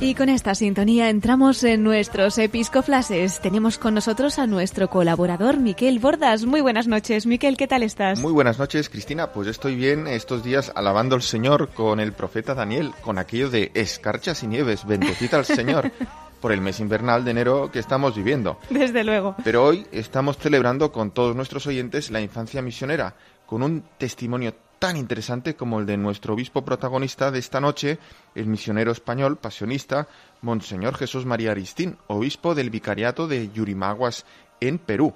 [0.00, 3.40] Y con esta sintonía entramos en nuestros episcoflases.
[3.40, 6.44] Tenemos con nosotros a nuestro colaborador Miquel Bordas.
[6.44, 8.20] Muy buenas noches, Miquel, ¿qué tal estás?
[8.20, 9.32] Muy buenas noches, Cristina.
[9.32, 13.72] Pues estoy bien estos días alabando al Señor con el profeta Daniel, con aquello de
[13.74, 15.90] escarchas y nieves, bendecita al Señor.
[16.40, 18.58] por el mes invernal de enero que estamos viviendo.
[18.70, 19.34] Desde luego.
[19.42, 23.16] Pero hoy estamos celebrando con todos nuestros oyentes la infancia misionera,
[23.48, 27.98] con un testimonio tan interesante como el de nuestro obispo protagonista de esta noche,
[28.34, 30.06] el misionero español pasionista,
[30.42, 34.26] Monseñor Jesús María Aristín, obispo del vicariato de Yurimaguas
[34.60, 35.14] en Perú.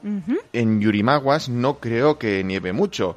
[0.55, 3.17] En Yurimaguas no creo que nieve mucho,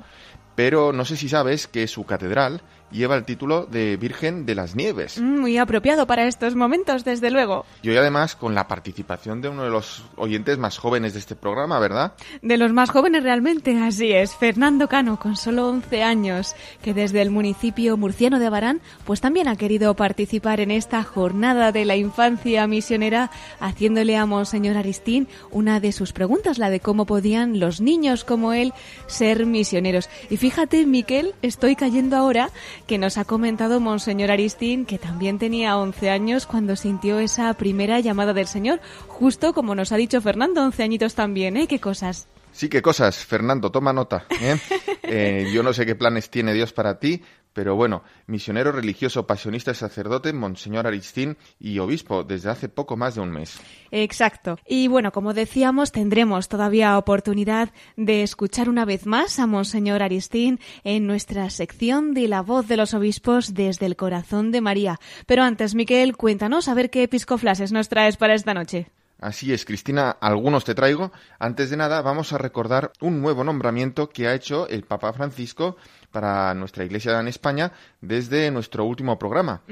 [0.56, 2.62] pero no sé si sabes que su catedral
[2.92, 5.20] lleva el título de Virgen de las Nieves.
[5.20, 7.66] Mm, muy apropiado para estos momentos, desde luego.
[7.82, 11.36] Y hoy además con la participación de uno de los oyentes más jóvenes de este
[11.36, 12.14] programa, ¿verdad?
[12.42, 14.36] De los más jóvenes realmente, así es.
[14.36, 19.48] Fernando Cano, con solo 11 años, que desde el municipio murciano de Barán, pues también
[19.48, 25.80] ha querido participar en esta jornada de la infancia misionera, haciéndole a Monseñor Aristín una
[25.80, 28.74] de sus preguntas, la de cómo podían los niños como él
[29.08, 30.10] ser misioneros.
[30.30, 32.50] Y fíjate, Miquel, estoy cayendo ahora
[32.86, 38.00] que nos ha comentado Monseñor Aristín, que también tenía 11 años cuando sintió esa primera
[38.00, 41.68] llamada del Señor, justo como nos ha dicho Fernando, 11 añitos también, ¿eh?
[41.68, 42.28] ¿Qué cosas?
[42.52, 44.26] Sí, qué cosas, Fernando, toma nota.
[44.42, 44.58] ¿eh?
[45.08, 47.22] Eh, yo no sé qué planes tiene Dios para ti,
[47.56, 53.16] pero bueno, misionero religioso, pasionista y sacerdote, Monseñor Aristín y obispo desde hace poco más
[53.16, 53.62] de un mes.
[53.92, 54.60] Exacto.
[54.68, 60.60] Y bueno, como decíamos, tendremos todavía oportunidad de escuchar una vez más a Monseñor Aristín
[60.84, 65.00] en nuestra sección de la voz de los obispos desde el corazón de María.
[65.26, 68.92] Pero antes, Miquel, cuéntanos a ver qué episcoflases nos traes para esta noche.
[69.20, 71.12] Así es, Cristina, algunos te traigo.
[71.40, 75.78] Antes de nada, vamos a recordar un nuevo nombramiento que ha hecho el Papa Francisco
[76.16, 79.64] para nuestra Iglesia en España desde nuestro último programa.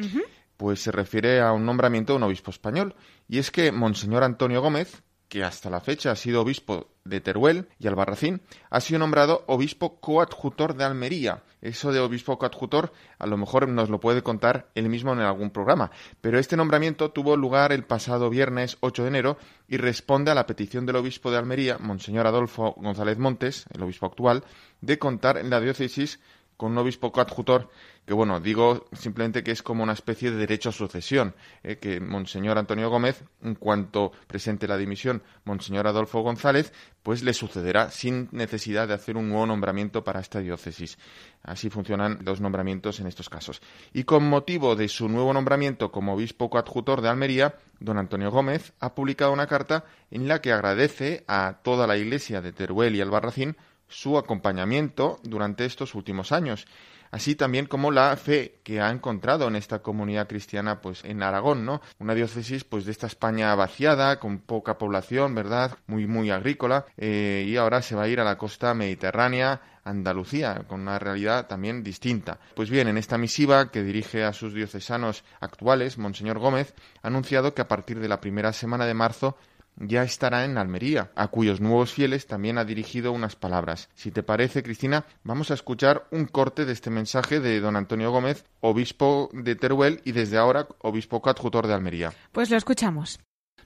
[0.58, 2.96] Pues se refiere a un nombramiento de un obispo español.
[3.30, 7.68] Y es que Monseñor Antonio Gómez, que hasta la fecha ha sido obispo de Teruel
[7.80, 11.42] y Albarracín, ha sido nombrado obispo coadjutor de Almería.
[11.60, 15.50] Eso de obispo coadjutor a lo mejor nos lo puede contar él mismo en algún
[15.50, 15.90] programa,
[16.22, 20.46] pero este nombramiento tuvo lugar el pasado viernes 8 de enero y responde a la
[20.46, 24.44] petición del obispo de Almería, Monseñor Adolfo González Montes, el obispo actual,
[24.82, 26.20] de contar en la diócesis
[26.58, 27.70] con un obispo coadjutor
[28.06, 32.02] que bueno, digo simplemente que es como una especie de derecho a sucesión, eh, que
[32.02, 38.28] Monseñor Antonio Gómez, en cuanto presente la dimisión Monseñor Adolfo González, pues le sucederá sin
[38.32, 40.98] necesidad de hacer un nuevo nombramiento para esta diócesis.
[41.44, 43.62] Así funcionan los nombramientos en estos casos.
[43.94, 48.74] Y con motivo de su nuevo nombramiento como obispo coadjutor de Almería, don Antonio Gómez
[48.80, 53.02] ha publicado una carta en la que agradece a toda la Iglesia de Teruel y
[53.02, 53.56] Albarracín
[53.94, 56.66] su acompañamiento durante estos últimos años
[57.14, 61.64] así también como la fe que ha encontrado en esta comunidad cristiana pues en Aragón,
[61.64, 61.80] ¿no?
[62.00, 65.78] Una diócesis pues de esta España vaciada, con poca población, ¿verdad?
[65.86, 70.64] Muy muy agrícola eh, y ahora se va a ir a la costa mediterránea Andalucía,
[70.68, 72.40] con una realidad también distinta.
[72.56, 76.74] Pues bien, en esta misiva que dirige a sus diocesanos actuales, Monseñor Gómez
[77.04, 79.38] ha anunciado que a partir de la primera semana de marzo
[79.78, 83.90] ya estará en Almería, a cuyos nuevos fieles también ha dirigido unas palabras.
[83.96, 88.12] Si te parece, Cristina, vamos a escuchar un corte de este mensaje de don Antonio
[88.12, 92.14] Gómez, obispo de Teruel y desde ahora obispo coadjutor de Almería.
[92.32, 93.20] Pues lo escuchamos.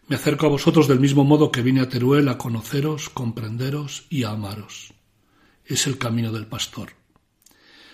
[0.08, 4.24] Me acerco a vosotros del mismo modo que vine a Teruel a conoceros, comprenderos y
[4.24, 4.94] a amaros.
[5.66, 6.92] Es el camino del pastor.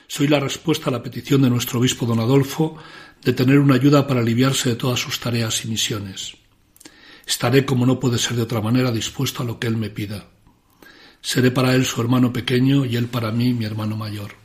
[0.07, 2.77] Soy la respuesta a la petición de nuestro obispo don Adolfo
[3.23, 6.42] de tener una ayuda para aliviarse de todas sus tareas y misiones.
[7.25, 10.27] Estaré, como no puede ser de otra manera, dispuesto a lo que Él me pida.
[11.21, 14.42] Seré para Él su hermano pequeño y Él para mí mi hermano mayor.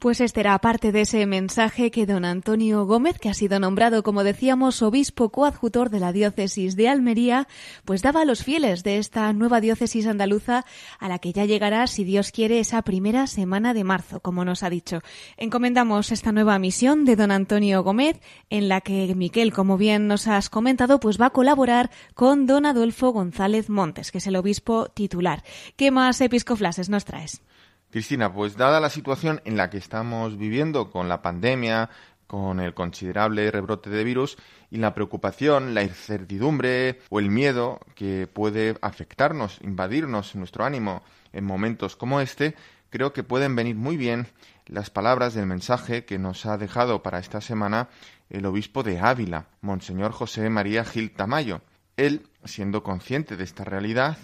[0.00, 4.02] Pues este era parte de ese mensaje que don Antonio Gómez, que ha sido nombrado,
[4.02, 7.46] como decíamos, obispo coadjutor de la diócesis de Almería,
[7.84, 10.64] pues daba a los fieles de esta nueva diócesis andaluza
[11.00, 14.62] a la que ya llegará, si Dios quiere, esa primera semana de marzo, como nos
[14.62, 15.02] ha dicho.
[15.36, 20.28] Encomendamos esta nueva misión de don Antonio Gómez, en la que Miquel, como bien nos
[20.28, 24.88] has comentado, pues va a colaborar con don Adolfo González Montes, que es el obispo
[24.88, 25.44] titular.
[25.76, 27.42] ¿Qué más episcoflases nos traes?
[27.90, 31.90] Cristina, pues dada la situación en la que estamos viviendo con la pandemia,
[32.28, 34.36] con el considerable rebrote de virus
[34.70, 41.44] y la preocupación, la incertidumbre o el miedo que puede afectarnos, invadirnos nuestro ánimo en
[41.44, 42.54] momentos como este,
[42.90, 44.28] creo que pueden venir muy bien
[44.66, 47.88] las palabras del mensaje que nos ha dejado para esta semana
[48.28, 51.62] el obispo de Ávila, Monseñor José María Gil Tamayo.
[51.96, 54.16] Él, siendo consciente de esta realidad,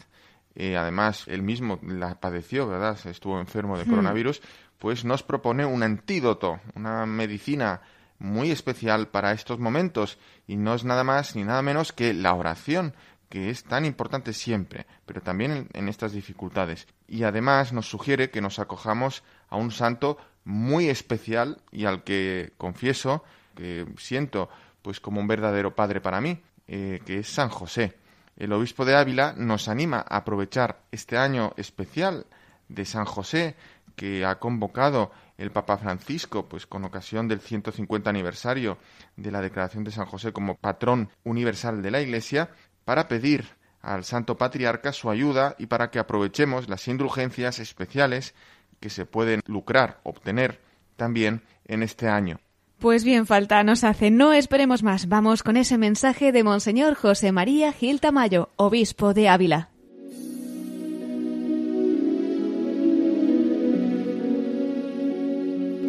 [0.57, 2.99] eh, además él mismo la padeció, ¿verdad?
[3.07, 3.91] Estuvo enfermo de hmm.
[3.91, 4.41] coronavirus,
[4.79, 7.83] pues nos propone un antídoto, una medicina
[8.19, 12.33] muy especial para estos momentos y no es nada más ni nada menos que la
[12.33, 12.95] oración,
[13.29, 16.87] que es tan importante siempre, pero también en, estas dificultades.
[17.07, 22.55] Y además nos sugiere que nos acojamos a un santo muy especial y al que
[22.57, 24.49] confieso que siento
[24.81, 27.99] pues como un verdadero padre para mí, eh, que es San José
[28.37, 32.27] el obispo de Ávila nos anima a aprovechar este año especial
[32.69, 33.57] de San José
[33.97, 38.79] que ha convocado el Papa Francisco, pues con ocasión del 150 aniversario
[39.17, 42.51] de la declaración de San José como patrón universal de la Iglesia,
[42.85, 43.47] para pedir
[43.83, 48.35] al Santo Patriarca su ayuda y para que aprovechemos las indulgencias especiales
[48.81, 50.61] que se pueden lucrar, obtener
[50.97, 52.39] también en este año.
[52.79, 54.11] Pues bien, falta nos hace.
[54.11, 55.09] No esperemos más.
[55.09, 59.71] Vamos con ese mensaje de Monseñor José María Gil Tamayo, obispo de Ávila.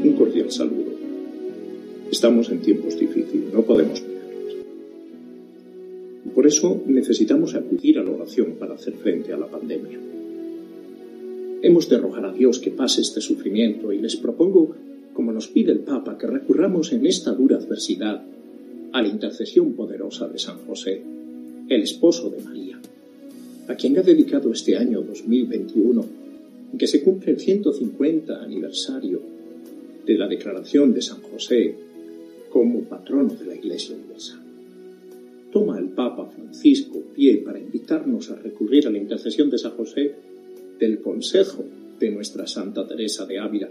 [0.01, 0.93] Un cordial saludo.
[2.09, 4.55] Estamos en tiempos difíciles, no podemos mirarlos.
[6.33, 9.99] Por eso necesitamos acudir a la oración para hacer frente a la pandemia.
[11.61, 14.73] Hemos de rogar a Dios que pase este sufrimiento y les propongo
[15.17, 18.23] como nos pide el Papa, que recurramos en esta dura adversidad
[18.93, 21.01] a la intercesión poderosa de San José,
[21.67, 22.79] el esposo de María,
[23.67, 26.05] a quien ha dedicado este año 2021,
[26.71, 29.19] en que se cumple el 150 aniversario
[30.05, 31.73] de la declaración de San José
[32.51, 34.41] como patrono de la Iglesia Universal.
[35.51, 40.13] Toma el Papa Francisco pie para invitarnos a recurrir a la intercesión de San José
[40.79, 41.65] del consejo
[41.99, 43.67] de nuestra Santa Teresa de Ávila,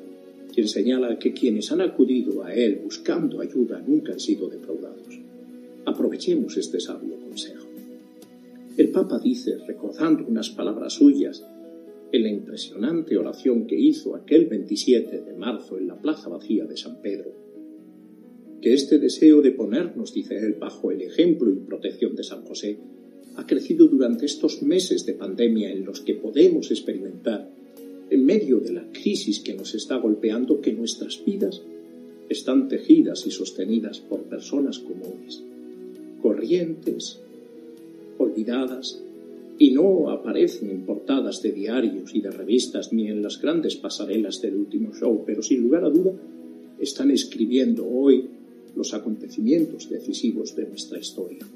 [0.57, 5.21] quien señala que quienes han acudido a él buscando ayuda nunca han sido defraudados.
[5.85, 7.67] Aprovechemos este sabio consejo.
[8.79, 11.45] El Papa dice, recordando unas palabras suyas,
[12.11, 16.79] en la impresionante oración que hizo aquel 27 de marzo en la plaza vacía de
[16.79, 17.35] San Pedro,
[18.63, 22.79] que este deseo de ponernos, dice él, bajo el ejemplo y protección de San José,
[23.35, 27.56] ha crecido durante estos meses de pandemia en los que podemos experimentar
[28.11, 31.63] en medio de la crisis que nos está golpeando, que nuestras vidas
[32.29, 35.43] están tejidas y sostenidas por personas comunes,
[36.23, 37.19] corrientes,
[38.19, 39.01] olvidadas,
[39.59, 44.43] y no aparecen en portadas de diarios y de revistas ni en las grandes pasarelas
[44.43, 46.13] del último show, pero sin lugar a duda
[46.79, 48.27] están escribiendo hoy
[48.75, 51.47] los acontecimientos decisivos de nuestra historia.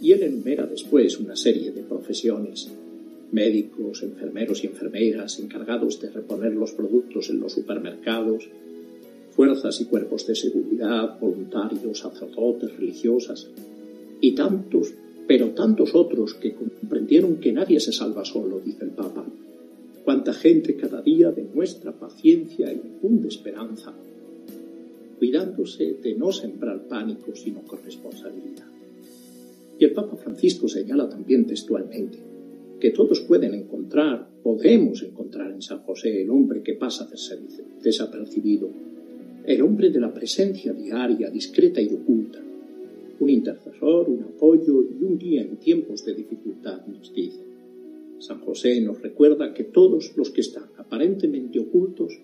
[0.00, 2.70] Y él enumera después una serie de profesiones
[3.32, 8.48] médicos, enfermeros y enfermeras encargados de reponer los productos en los supermercados,
[9.30, 13.48] fuerzas y cuerpos de seguridad, voluntarios, sacerdotes, religiosas
[14.20, 14.94] y tantos,
[15.26, 19.24] pero tantos otros que comprendieron que nadie se salva solo, dice el Papa.
[20.04, 23.92] Cuánta gente cada día demuestra paciencia y infunde esperanza,
[25.18, 28.66] cuidándose de no sembrar pánico, sino con responsabilidad.
[29.78, 32.18] Y el Papa Francisco señala también textualmente,
[32.80, 37.08] que todos pueden encontrar, podemos encontrar en San José el hombre que pasa
[37.82, 38.70] desapercibido,
[39.44, 42.40] el hombre de la presencia diaria, discreta y oculta,
[43.20, 47.40] un intercesor, un apoyo y un guía en tiempos de dificultad, nos dice.
[48.18, 52.20] San José nos recuerda que todos los que están aparentemente ocultos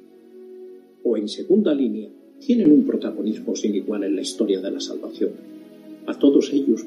[1.03, 5.31] o en segunda línea tienen un protagonismo sin igual en la historia de la salvación.
[6.07, 6.85] A todos ellos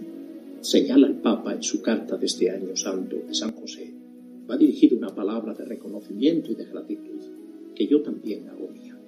[0.68, 3.89] señala el Papa en su carta de este año santo de San José,
[4.51, 7.22] va dirigida una palabra de reconocimiento y de gratitud,
[7.74, 8.99] que yo también hago mía.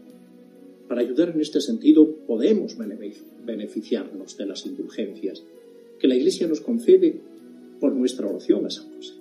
[0.88, 5.43] Para ayudar en este sentido, podemos beneficiarnos de las indulgencias
[5.99, 7.20] que la Iglesia nos concede
[7.82, 9.16] por nuestra oración a San José.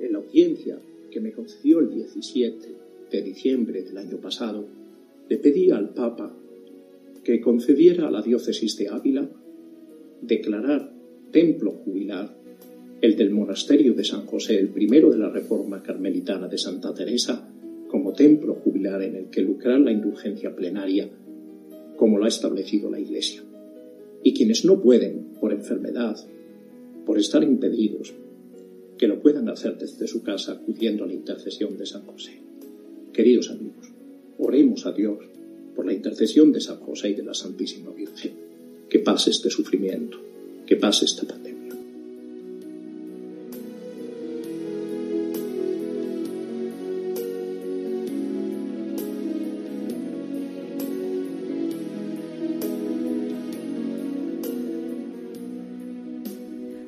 [0.00, 2.74] En la audiencia que me concedió el 17
[3.12, 4.66] de diciembre del año pasado,
[5.28, 6.34] le pedí al Papa
[7.22, 9.30] que concediera a la diócesis de Ávila
[10.20, 10.97] declarar
[11.30, 12.34] templo jubilar
[13.00, 17.48] el del monasterio de San José, el primero de la reforma carmelitana de Santa Teresa,
[17.88, 21.08] como templo jubilar en el que lucrar la indulgencia plenaria,
[21.96, 23.42] como lo ha establecido la Iglesia.
[24.22, 26.16] Y quienes no pueden, por enfermedad,
[27.06, 28.14] por estar impedidos,
[28.98, 32.32] que lo puedan hacer desde su casa acudiendo a la intercesión de San José.
[33.12, 33.92] Queridos amigos,
[34.38, 35.18] oremos a Dios
[35.76, 38.32] por la intercesión de San José y de la Santísima Virgen,
[38.88, 40.18] que pase este sufrimiento,
[40.68, 41.72] que pase esta pandemia.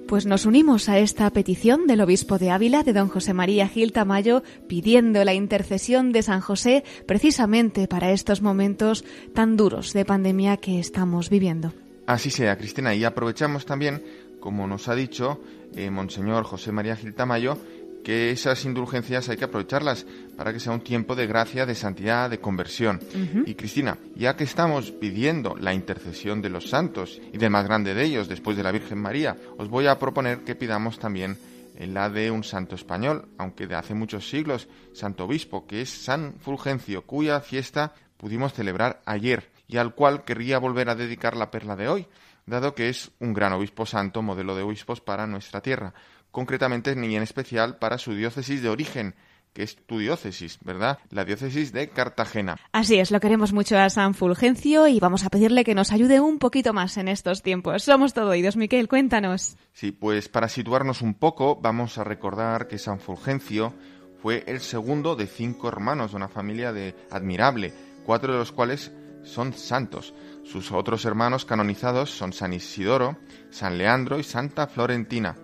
[0.07, 3.93] Pues nos unimos a esta petición del obispo de Ávila, de don José María Gil
[3.93, 10.59] Tamayo, pidiendo la intercesión de San José precisamente para estos momentos tan duros de pandemia
[10.59, 11.73] que estamos viviendo.
[12.11, 14.03] Así sea, Cristina, y aprovechamos también,
[14.41, 15.41] como nos ha dicho
[15.77, 17.57] eh, Monseñor José María Gil Tamayo,
[18.03, 20.05] que esas indulgencias hay que aprovecharlas
[20.37, 22.99] para que sea un tiempo de gracia, de santidad, de conversión.
[23.47, 27.95] Y Cristina, ya que estamos pidiendo la intercesión de los santos y del más grande
[27.95, 31.39] de ellos, después de la Virgen María, os voy a proponer que pidamos también
[31.79, 36.35] la de un santo español, aunque de hace muchos siglos, santo obispo, que es San
[36.41, 41.77] Fulgencio, cuya fiesta pudimos celebrar ayer y al cual querría volver a dedicar la perla
[41.77, 42.07] de hoy,
[42.47, 45.95] dado que es un gran obispo santo, modelo de obispos para nuestra tierra
[46.31, 49.15] concretamente ni en especial para su diócesis de origen,
[49.53, 50.99] que es tu diócesis, ¿verdad?
[51.11, 52.57] La diócesis de Cartagena.
[52.73, 56.21] Así es, lo queremos mucho a San Fulgencio y vamos a pedirle que nos ayude
[56.21, 57.83] un poquito más en estos tiempos.
[57.83, 59.57] Somos todo oídos, Miquel, cuéntanos.
[59.73, 63.75] Sí, pues para situarnos un poco, vamos a recordar que San Fulgencio
[64.23, 67.73] fue el segundo de cinco hermanos de una familia de admirable,
[68.05, 68.93] cuatro de los cuales
[69.23, 70.15] son santos.
[70.45, 73.17] Sus otros hermanos canonizados son San Isidoro,
[73.51, 75.37] San Leandro y Santa Florentina.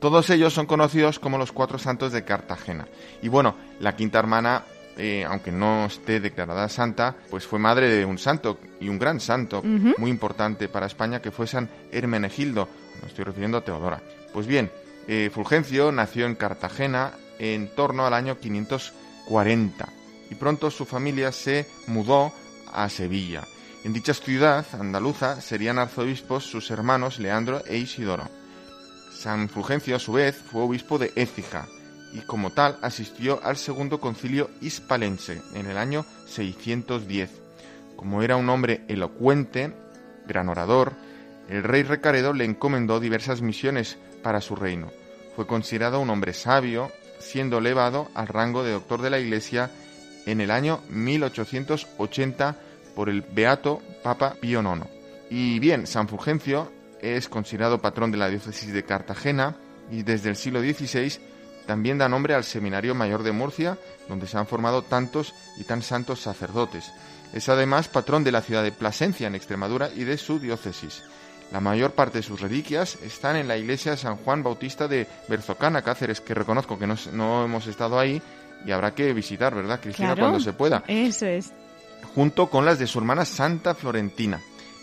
[0.00, 2.88] Todos ellos son conocidos como los cuatro santos de Cartagena.
[3.22, 4.64] Y bueno, la quinta hermana,
[4.96, 9.20] eh, aunque no esté declarada santa, pues fue madre de un santo y un gran
[9.20, 12.68] santo muy importante para España que fue San Hermenegildo.
[13.00, 14.02] Me estoy refiriendo a Teodora.
[14.32, 14.70] Pues bien,
[15.06, 19.88] eh, Fulgencio nació en Cartagena en torno al año 540
[20.30, 22.32] y pronto su familia se mudó
[22.72, 23.46] a Sevilla.
[23.84, 28.28] En dicha ciudad andaluza serían arzobispos sus hermanos Leandro e Isidoro.
[29.12, 31.66] San Fulgencio, a su vez, fue obispo de Écija
[32.12, 37.30] y como tal asistió al segundo concilio hispalense en el año 610.
[37.96, 39.72] Como era un hombre elocuente,
[40.26, 40.92] gran orador,
[41.48, 44.90] el rey Recaredo le encomendó diversas misiones para su reino.
[45.34, 49.70] Fue considerado un hombre sabio, siendo elevado al rango de doctor de la Iglesia
[50.26, 52.56] en el año 1880
[52.94, 54.86] por el beato Papa Pío IX.
[55.30, 56.70] Y bien, San Fulgencio
[57.00, 59.56] es considerado patrón de la diócesis de Cartagena
[59.90, 61.18] y desde el siglo XVI
[61.66, 65.82] también da nombre al Seminario Mayor de Murcia, donde se han formado tantos y tan
[65.82, 66.92] santos sacerdotes.
[67.32, 71.02] Es además patrón de la ciudad de Plasencia, en Extremadura, y de su diócesis.
[71.52, 75.06] La mayor parte de sus reliquias están en la iglesia de San Juan Bautista de
[75.28, 78.22] Berzocana, Cáceres, que reconozco que no, hemos estado ahí
[78.66, 80.84] y habrá que visitar, ¿verdad, Cristina, cuando se pueda?
[80.86, 81.52] Eso es.
[82.14, 84.40] Junto con las de su hermana Santa Florentina.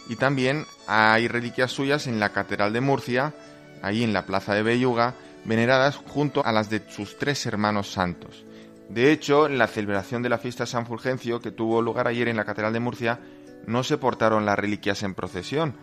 [0.08, 3.34] Y también hay reliquias suyas en la Catedral de Murcia,
[3.82, 5.14] ahí en la Plaza de Belluga,
[5.46, 8.44] veneradas junto a las de sus tres hermanos santos.
[8.90, 12.28] De hecho, en la celebración de la fiesta de San Fulgencio, que tuvo lugar ayer
[12.28, 13.20] en la Catedral de Murcia,
[13.68, 15.76] no se portaron las reliquias en procesión,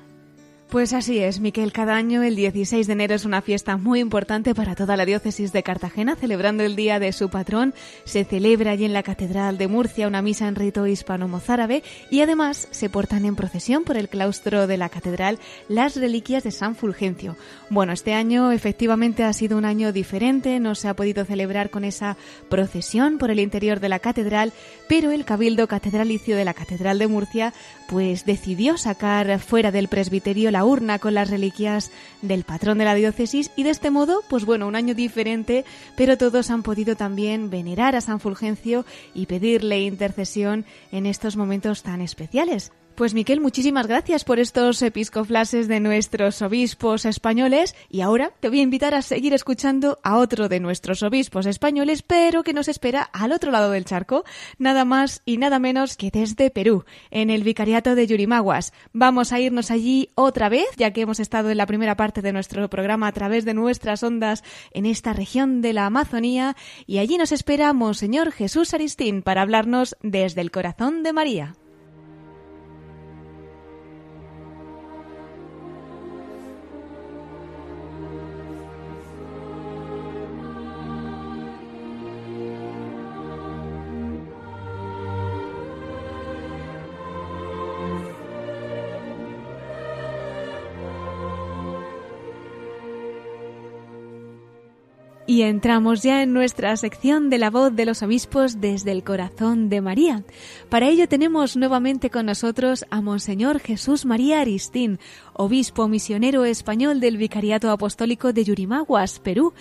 [0.68, 1.72] pues así es, Miquel.
[1.72, 5.52] Cada año el 16 de enero es una fiesta muy importante para toda la diócesis
[5.52, 7.72] de Cartagena, celebrando el día de su patrón.
[8.04, 12.66] Se celebra allí en la Catedral de Murcia una misa en rito hispano-mozárabe y además
[12.72, 15.38] se portan en procesión por el claustro de la catedral
[15.68, 17.36] las reliquias de San Fulgencio.
[17.70, 21.84] Bueno, este año efectivamente ha sido un año diferente, no se ha podido celebrar con
[21.84, 22.16] esa
[22.48, 24.52] procesión por el interior de la catedral,
[24.88, 27.54] pero el Cabildo Catedralicio de la Catedral de Murcia
[27.88, 31.90] pues decidió sacar fuera del presbiterio la urna con las reliquias
[32.22, 35.64] del patrón de la diócesis y de este modo, pues bueno, un año diferente,
[35.96, 38.84] pero todos han podido también venerar a San Fulgencio
[39.14, 42.72] y pedirle intercesión en estos momentos tan especiales.
[42.96, 48.60] Pues Miquel, muchísimas gracias por estos episcoflases de nuestros obispos españoles y ahora te voy
[48.60, 53.02] a invitar a seguir escuchando a otro de nuestros obispos españoles, pero que nos espera
[53.02, 54.24] al otro lado del charco,
[54.58, 58.72] nada más y nada menos que desde Perú, en el Vicariato de Yurimaguas.
[58.94, 62.32] Vamos a irnos allí otra vez, ya que hemos estado en la primera parte de
[62.32, 67.18] nuestro programa a través de nuestras ondas en esta región de la Amazonía y allí
[67.18, 71.56] nos espera Monseñor Jesús Aristín para hablarnos desde el corazón de María.
[95.36, 99.68] Y entramos ya en nuestra sección de la voz de los obispos desde el corazón
[99.68, 100.24] de María.
[100.70, 104.98] Para ello tenemos nuevamente con nosotros a Monseñor Jesús María Aristín,
[105.38, 109.52] obispo misionero español del Vicariato Apostólico de Yurimaguas, Perú.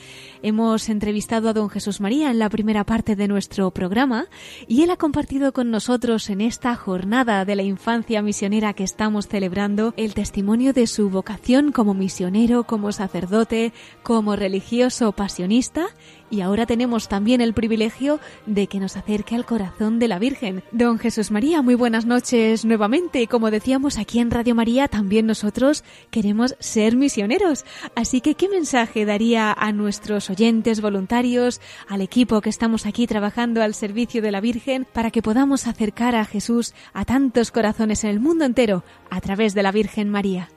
[0.42, 4.28] Hemos entrevistado a don Jesús María en la primera parte de nuestro programa
[4.68, 9.28] y él ha compartido con nosotros en esta jornada de la infancia misionera que estamos
[9.28, 13.74] celebrando el testimonio de su vocación como misionero, como sacerdote,
[14.04, 15.88] como religioso pasionista
[16.30, 20.64] y ahora tenemos también el privilegio de que nos acerque al corazón de la Virgen.
[20.72, 23.28] Don Jesús María, muy buenas noches nuevamente.
[23.28, 27.66] Como decíamos aquí en Radio María, también nosotros queremos ser misioneros.
[27.96, 33.62] Así que, ¿qué mensaje daría a nuestros oyentes voluntarios, al equipo que estamos aquí trabajando
[33.62, 38.10] al servicio de la Virgen, para que podamos acercar a Jesús a tantos corazones en
[38.10, 40.50] el mundo entero a través de la Virgen María?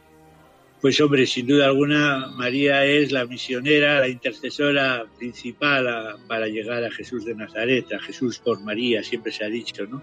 [0.81, 6.91] Pues hombre, sin duda alguna, María es la misionera, la intercesora principal para llegar a
[6.93, 10.01] Jesús de Nazaret, a Jesús por María, siempre se ha dicho, ¿no?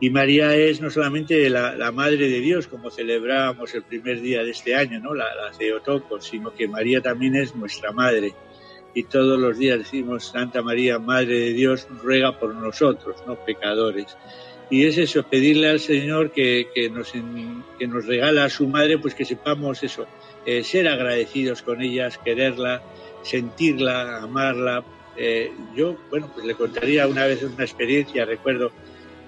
[0.00, 4.50] Y María es no solamente la, Madre de Dios, como celebrábamos el primer día de
[4.50, 5.14] este año, ¿no?
[5.14, 5.52] La, la
[6.20, 8.34] sino que María también es nuestra Madre.
[8.94, 13.36] Y todos los días decimos, Santa María, Madre de Dios, ruega por nosotros, ¿no?
[13.44, 14.16] Pecadores
[14.72, 17.12] y es eso, pedirle al Señor que, que, nos,
[17.78, 20.06] que nos regala a su madre, pues que sepamos eso,
[20.46, 22.82] eh, ser agradecidos con ellas, quererla,
[23.22, 24.82] sentirla, amarla.
[25.14, 28.72] Eh, yo, bueno, pues le contaría una vez una experiencia, recuerdo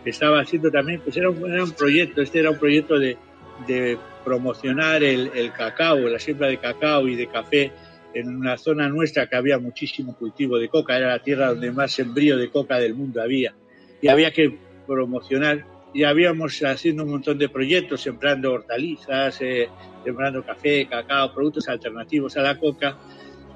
[0.02, 3.18] que estaba haciendo también, pues era un, era un proyecto, este era un proyecto de,
[3.66, 7.70] de promocionar el, el, cacao, la siembra de cacao y de café
[8.14, 11.92] en una zona nuestra que había muchísimo cultivo de coca, era la tierra donde más
[11.92, 13.54] sembrío de coca del mundo había.
[14.00, 15.64] Y había que promocionar
[15.94, 19.68] y habíamos haciendo un montón de proyectos, sembrando hortalizas, eh,
[20.04, 22.98] sembrando café, cacao, productos alternativos a la coca.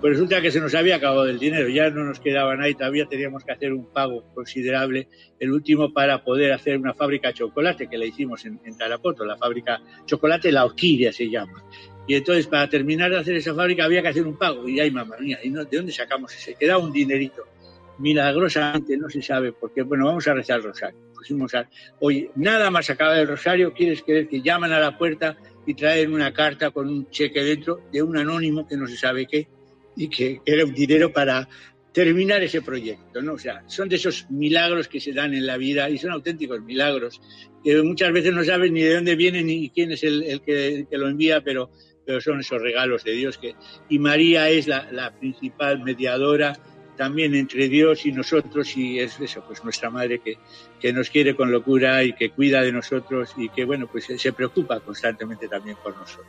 [0.01, 2.74] Pues resulta que se nos había acabado el dinero, ya no nos quedaba nada y
[2.74, 5.09] todavía teníamos que hacer un pago considerable,
[5.41, 9.37] el último para poder hacer una fábrica de chocolate que la hicimos en, Tarapoto, la
[9.37, 11.64] fábrica chocolate La Orquídea se llama.
[12.07, 14.93] Y entonces para terminar de hacer esa fábrica había que hacer un pago y ay
[14.93, 16.55] mamá mía, ¿y no, ¿de dónde sacamos ese?
[16.55, 17.45] Quedaba un dinerito
[17.99, 19.83] milagrosamente, no se sabe por qué.
[19.83, 20.99] Bueno, vamos a rezar el rosario.
[21.15, 21.69] Pusimos a,
[22.01, 25.37] oye, nada más acaba el rosario, quieres creer que llaman a la puerta
[25.67, 29.27] y traen una carta con un cheque dentro de un anónimo que no se sabe
[29.27, 29.49] qué
[29.97, 31.49] y que era un dinero para
[31.93, 33.33] terminar ese proyecto, ¿no?
[33.33, 36.63] O sea, son de esos milagros que se dan en la vida y son auténticos
[36.63, 37.21] milagros
[37.65, 41.09] que muchas veces no sabes ni de dónde vienen ni quién es el, que, lo
[41.09, 41.71] envía, pero,
[42.07, 43.55] pero son esos regalos de Dios que
[43.89, 46.57] y María es la, la principal mediadora
[46.99, 50.37] también entre Dios y nosotros y es eso, pues nuestra madre que,
[50.79, 54.33] que nos quiere con locura y que cuida de nosotros y que, bueno, pues se
[54.33, 56.27] preocupa constantemente también por nosotros.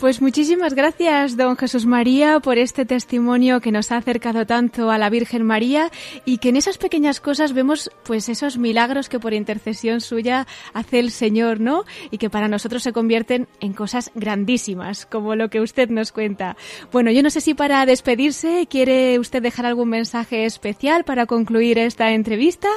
[0.00, 4.98] Pues muchísimas gracias, don Jesús María, por este testimonio que nos ha acercado tanto a
[4.98, 5.90] la Virgen María
[6.24, 11.00] y que en esas pequeñas cosas vemos pues esos milagros que por intercesión suya hace
[11.00, 11.84] el Señor, ¿no?
[12.12, 16.56] Y que para nosotros se convierten en cosas grandísimas, como lo que usted nos cuenta.
[16.92, 21.76] Bueno, yo no sé si para despedirse quiere usted dejar algún mensaje especial para concluir
[21.76, 22.68] esta entrevista.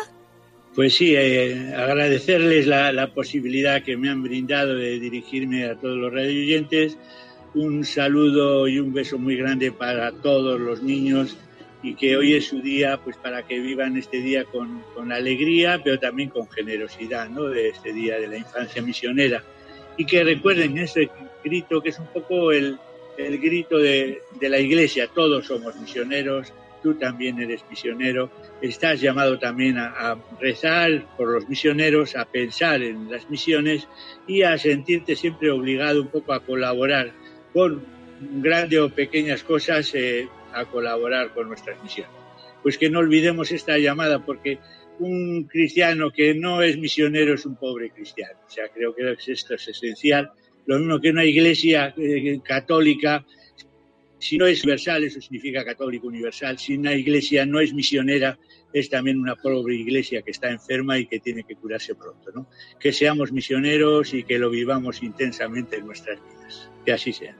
[0.74, 5.97] Pues sí, eh, agradecerles la, la, posibilidad que me han brindado de dirigirme a todos
[5.97, 6.97] los radioyentes.
[7.53, 11.38] Un saludo y un beso muy grande para todos los niños
[11.84, 15.82] y que hoy es su día, pues para que vivan este día con, con alegría,
[15.84, 17.45] pero también con generosidad, ¿no?
[17.45, 19.43] De este día de la infancia misionera.
[19.97, 21.09] Y que recuerden ese
[21.43, 22.78] grito que es un poco el,
[23.17, 29.39] el grito de, de la iglesia, todos somos misioneros, tú también eres misionero, estás llamado
[29.39, 33.88] también a, rezar por los misioneros, a pensar en las misiones
[34.27, 37.11] y a sentirte siempre obligado un poco a colaborar
[37.53, 37.84] con
[38.19, 42.13] grandes o pequeñas cosas, eh, a colaborar con nuestras misiones.
[42.61, 44.59] Pues que no olvidemos esta llamada porque
[44.99, 48.39] un cristiano que no es misionero es un pobre cristiano.
[48.47, 50.32] O sea, creo que esto es esencial.
[50.67, 53.25] Lo mismo que una iglesia eh, católica
[54.22, 56.59] si no es universal, eso significa católico universal.
[56.59, 58.38] Si una iglesia no es misionera,
[58.72, 62.30] es también una pobre iglesia que está enferma y que tiene que curarse pronto.
[62.34, 62.45] ¿no?
[62.80, 66.69] Que seamos misioneros y que lo vivamos intensamente en nuestras vidas.
[66.86, 67.36] Que así sea.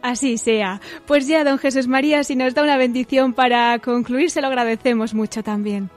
[0.00, 0.80] Así sea.
[1.06, 5.12] Pues ya, don Jesús María, si nos da una bendición para concluir, se lo agradecemos
[5.12, 5.90] mucho también.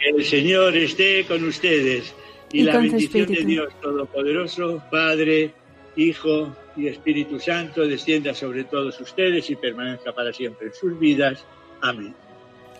[0.00, 2.12] Que el Señor esté con ustedes
[2.52, 5.54] y, y la bendición de Dios Todopoderoso, Padre,
[5.94, 11.44] Hijo y Espíritu Santo descienda sobre todos ustedes y permanezca para siempre en sus vidas.
[11.80, 12.14] Amén.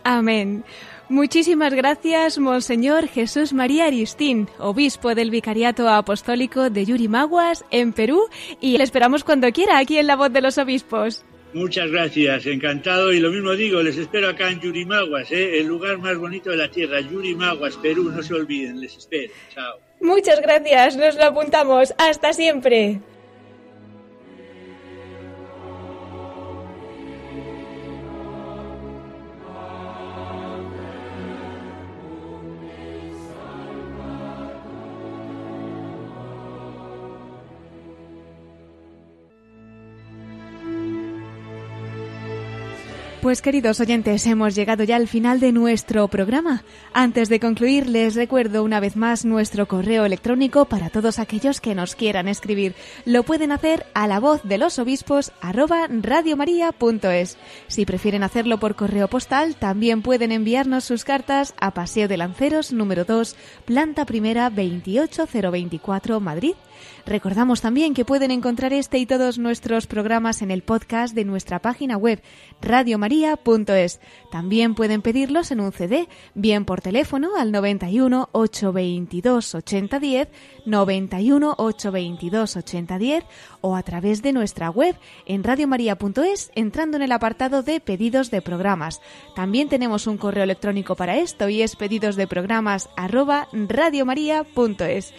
[0.04, 0.64] Amén.
[1.08, 8.28] Muchísimas gracias, Monseñor Jesús María Aristín, obispo del Vicariato Apostólico de Yurimaguas, en Perú,
[8.60, 11.24] y le esperamos cuando quiera aquí en La Voz de los Obispos.
[11.52, 13.12] Muchas gracias, encantado.
[13.12, 15.58] Y lo mismo digo, les espero acá en Yurimaguas, ¿eh?
[15.58, 19.32] el lugar más bonito de la tierra, Yurimaguas, Perú, no se olviden, les espero.
[19.54, 19.78] Chao.
[20.00, 21.92] Muchas gracias, nos lo apuntamos.
[21.98, 23.00] Hasta siempre.
[43.22, 46.64] Pues queridos oyentes, hemos llegado ya al final de nuestro programa.
[46.92, 51.76] Antes de concluir, les recuerdo una vez más nuestro correo electrónico para todos aquellos que
[51.76, 52.74] nos quieran escribir.
[53.04, 57.38] Lo pueden hacer a la voz de los obispos arroba radiomaria.es.
[57.68, 62.72] Si prefieren hacerlo por correo postal, también pueden enviarnos sus cartas a Paseo de Lanceros
[62.72, 66.54] número 2, planta primera 28024 Madrid
[67.06, 71.60] Recordamos también que pueden encontrar este y todos nuestros programas en el podcast de nuestra
[71.60, 72.22] página web
[72.60, 74.00] radiomaria.es.
[74.30, 80.28] También pueden pedirlos en un CD, bien por teléfono al 91 822 8010,
[80.66, 83.24] 91 822 8010
[83.60, 88.42] o a través de nuestra web en radiomaria.es entrando en el apartado de pedidos de
[88.42, 89.00] programas.
[89.34, 92.88] También tenemos un correo electrónico para esto y es pedidos de programas
[93.52, 95.12] radiomaria.es.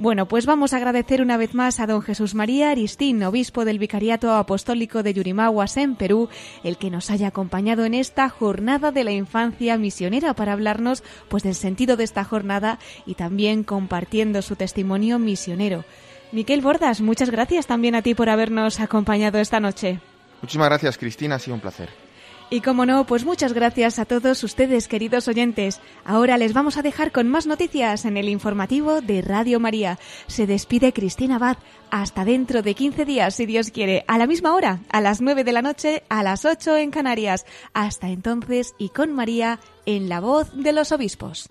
[0.00, 3.80] Bueno, pues vamos a agradecer una vez más a don Jesús María Aristín, obispo del
[3.80, 6.28] Vicariato Apostólico de Yurimaguas en Perú,
[6.62, 11.42] el que nos haya acompañado en esta jornada de la infancia misionera para hablarnos pues
[11.42, 15.84] del sentido de esta jornada y también compartiendo su testimonio misionero.
[16.30, 19.98] Miquel Bordas, muchas gracias también a ti por habernos acompañado esta noche.
[20.42, 22.07] Muchísimas gracias, Cristina, ha sido un placer.
[22.50, 25.80] Y como no, pues muchas gracias a todos ustedes, queridos oyentes.
[26.04, 29.98] Ahora les vamos a dejar con más noticias en el informativo de Radio María.
[30.28, 31.58] Se despide Cristina Abad.
[31.90, 35.44] Hasta dentro de 15 días, si Dios quiere, a la misma hora, a las 9
[35.44, 37.44] de la noche, a las 8 en Canarias.
[37.74, 41.50] Hasta entonces y con María en la voz de los obispos.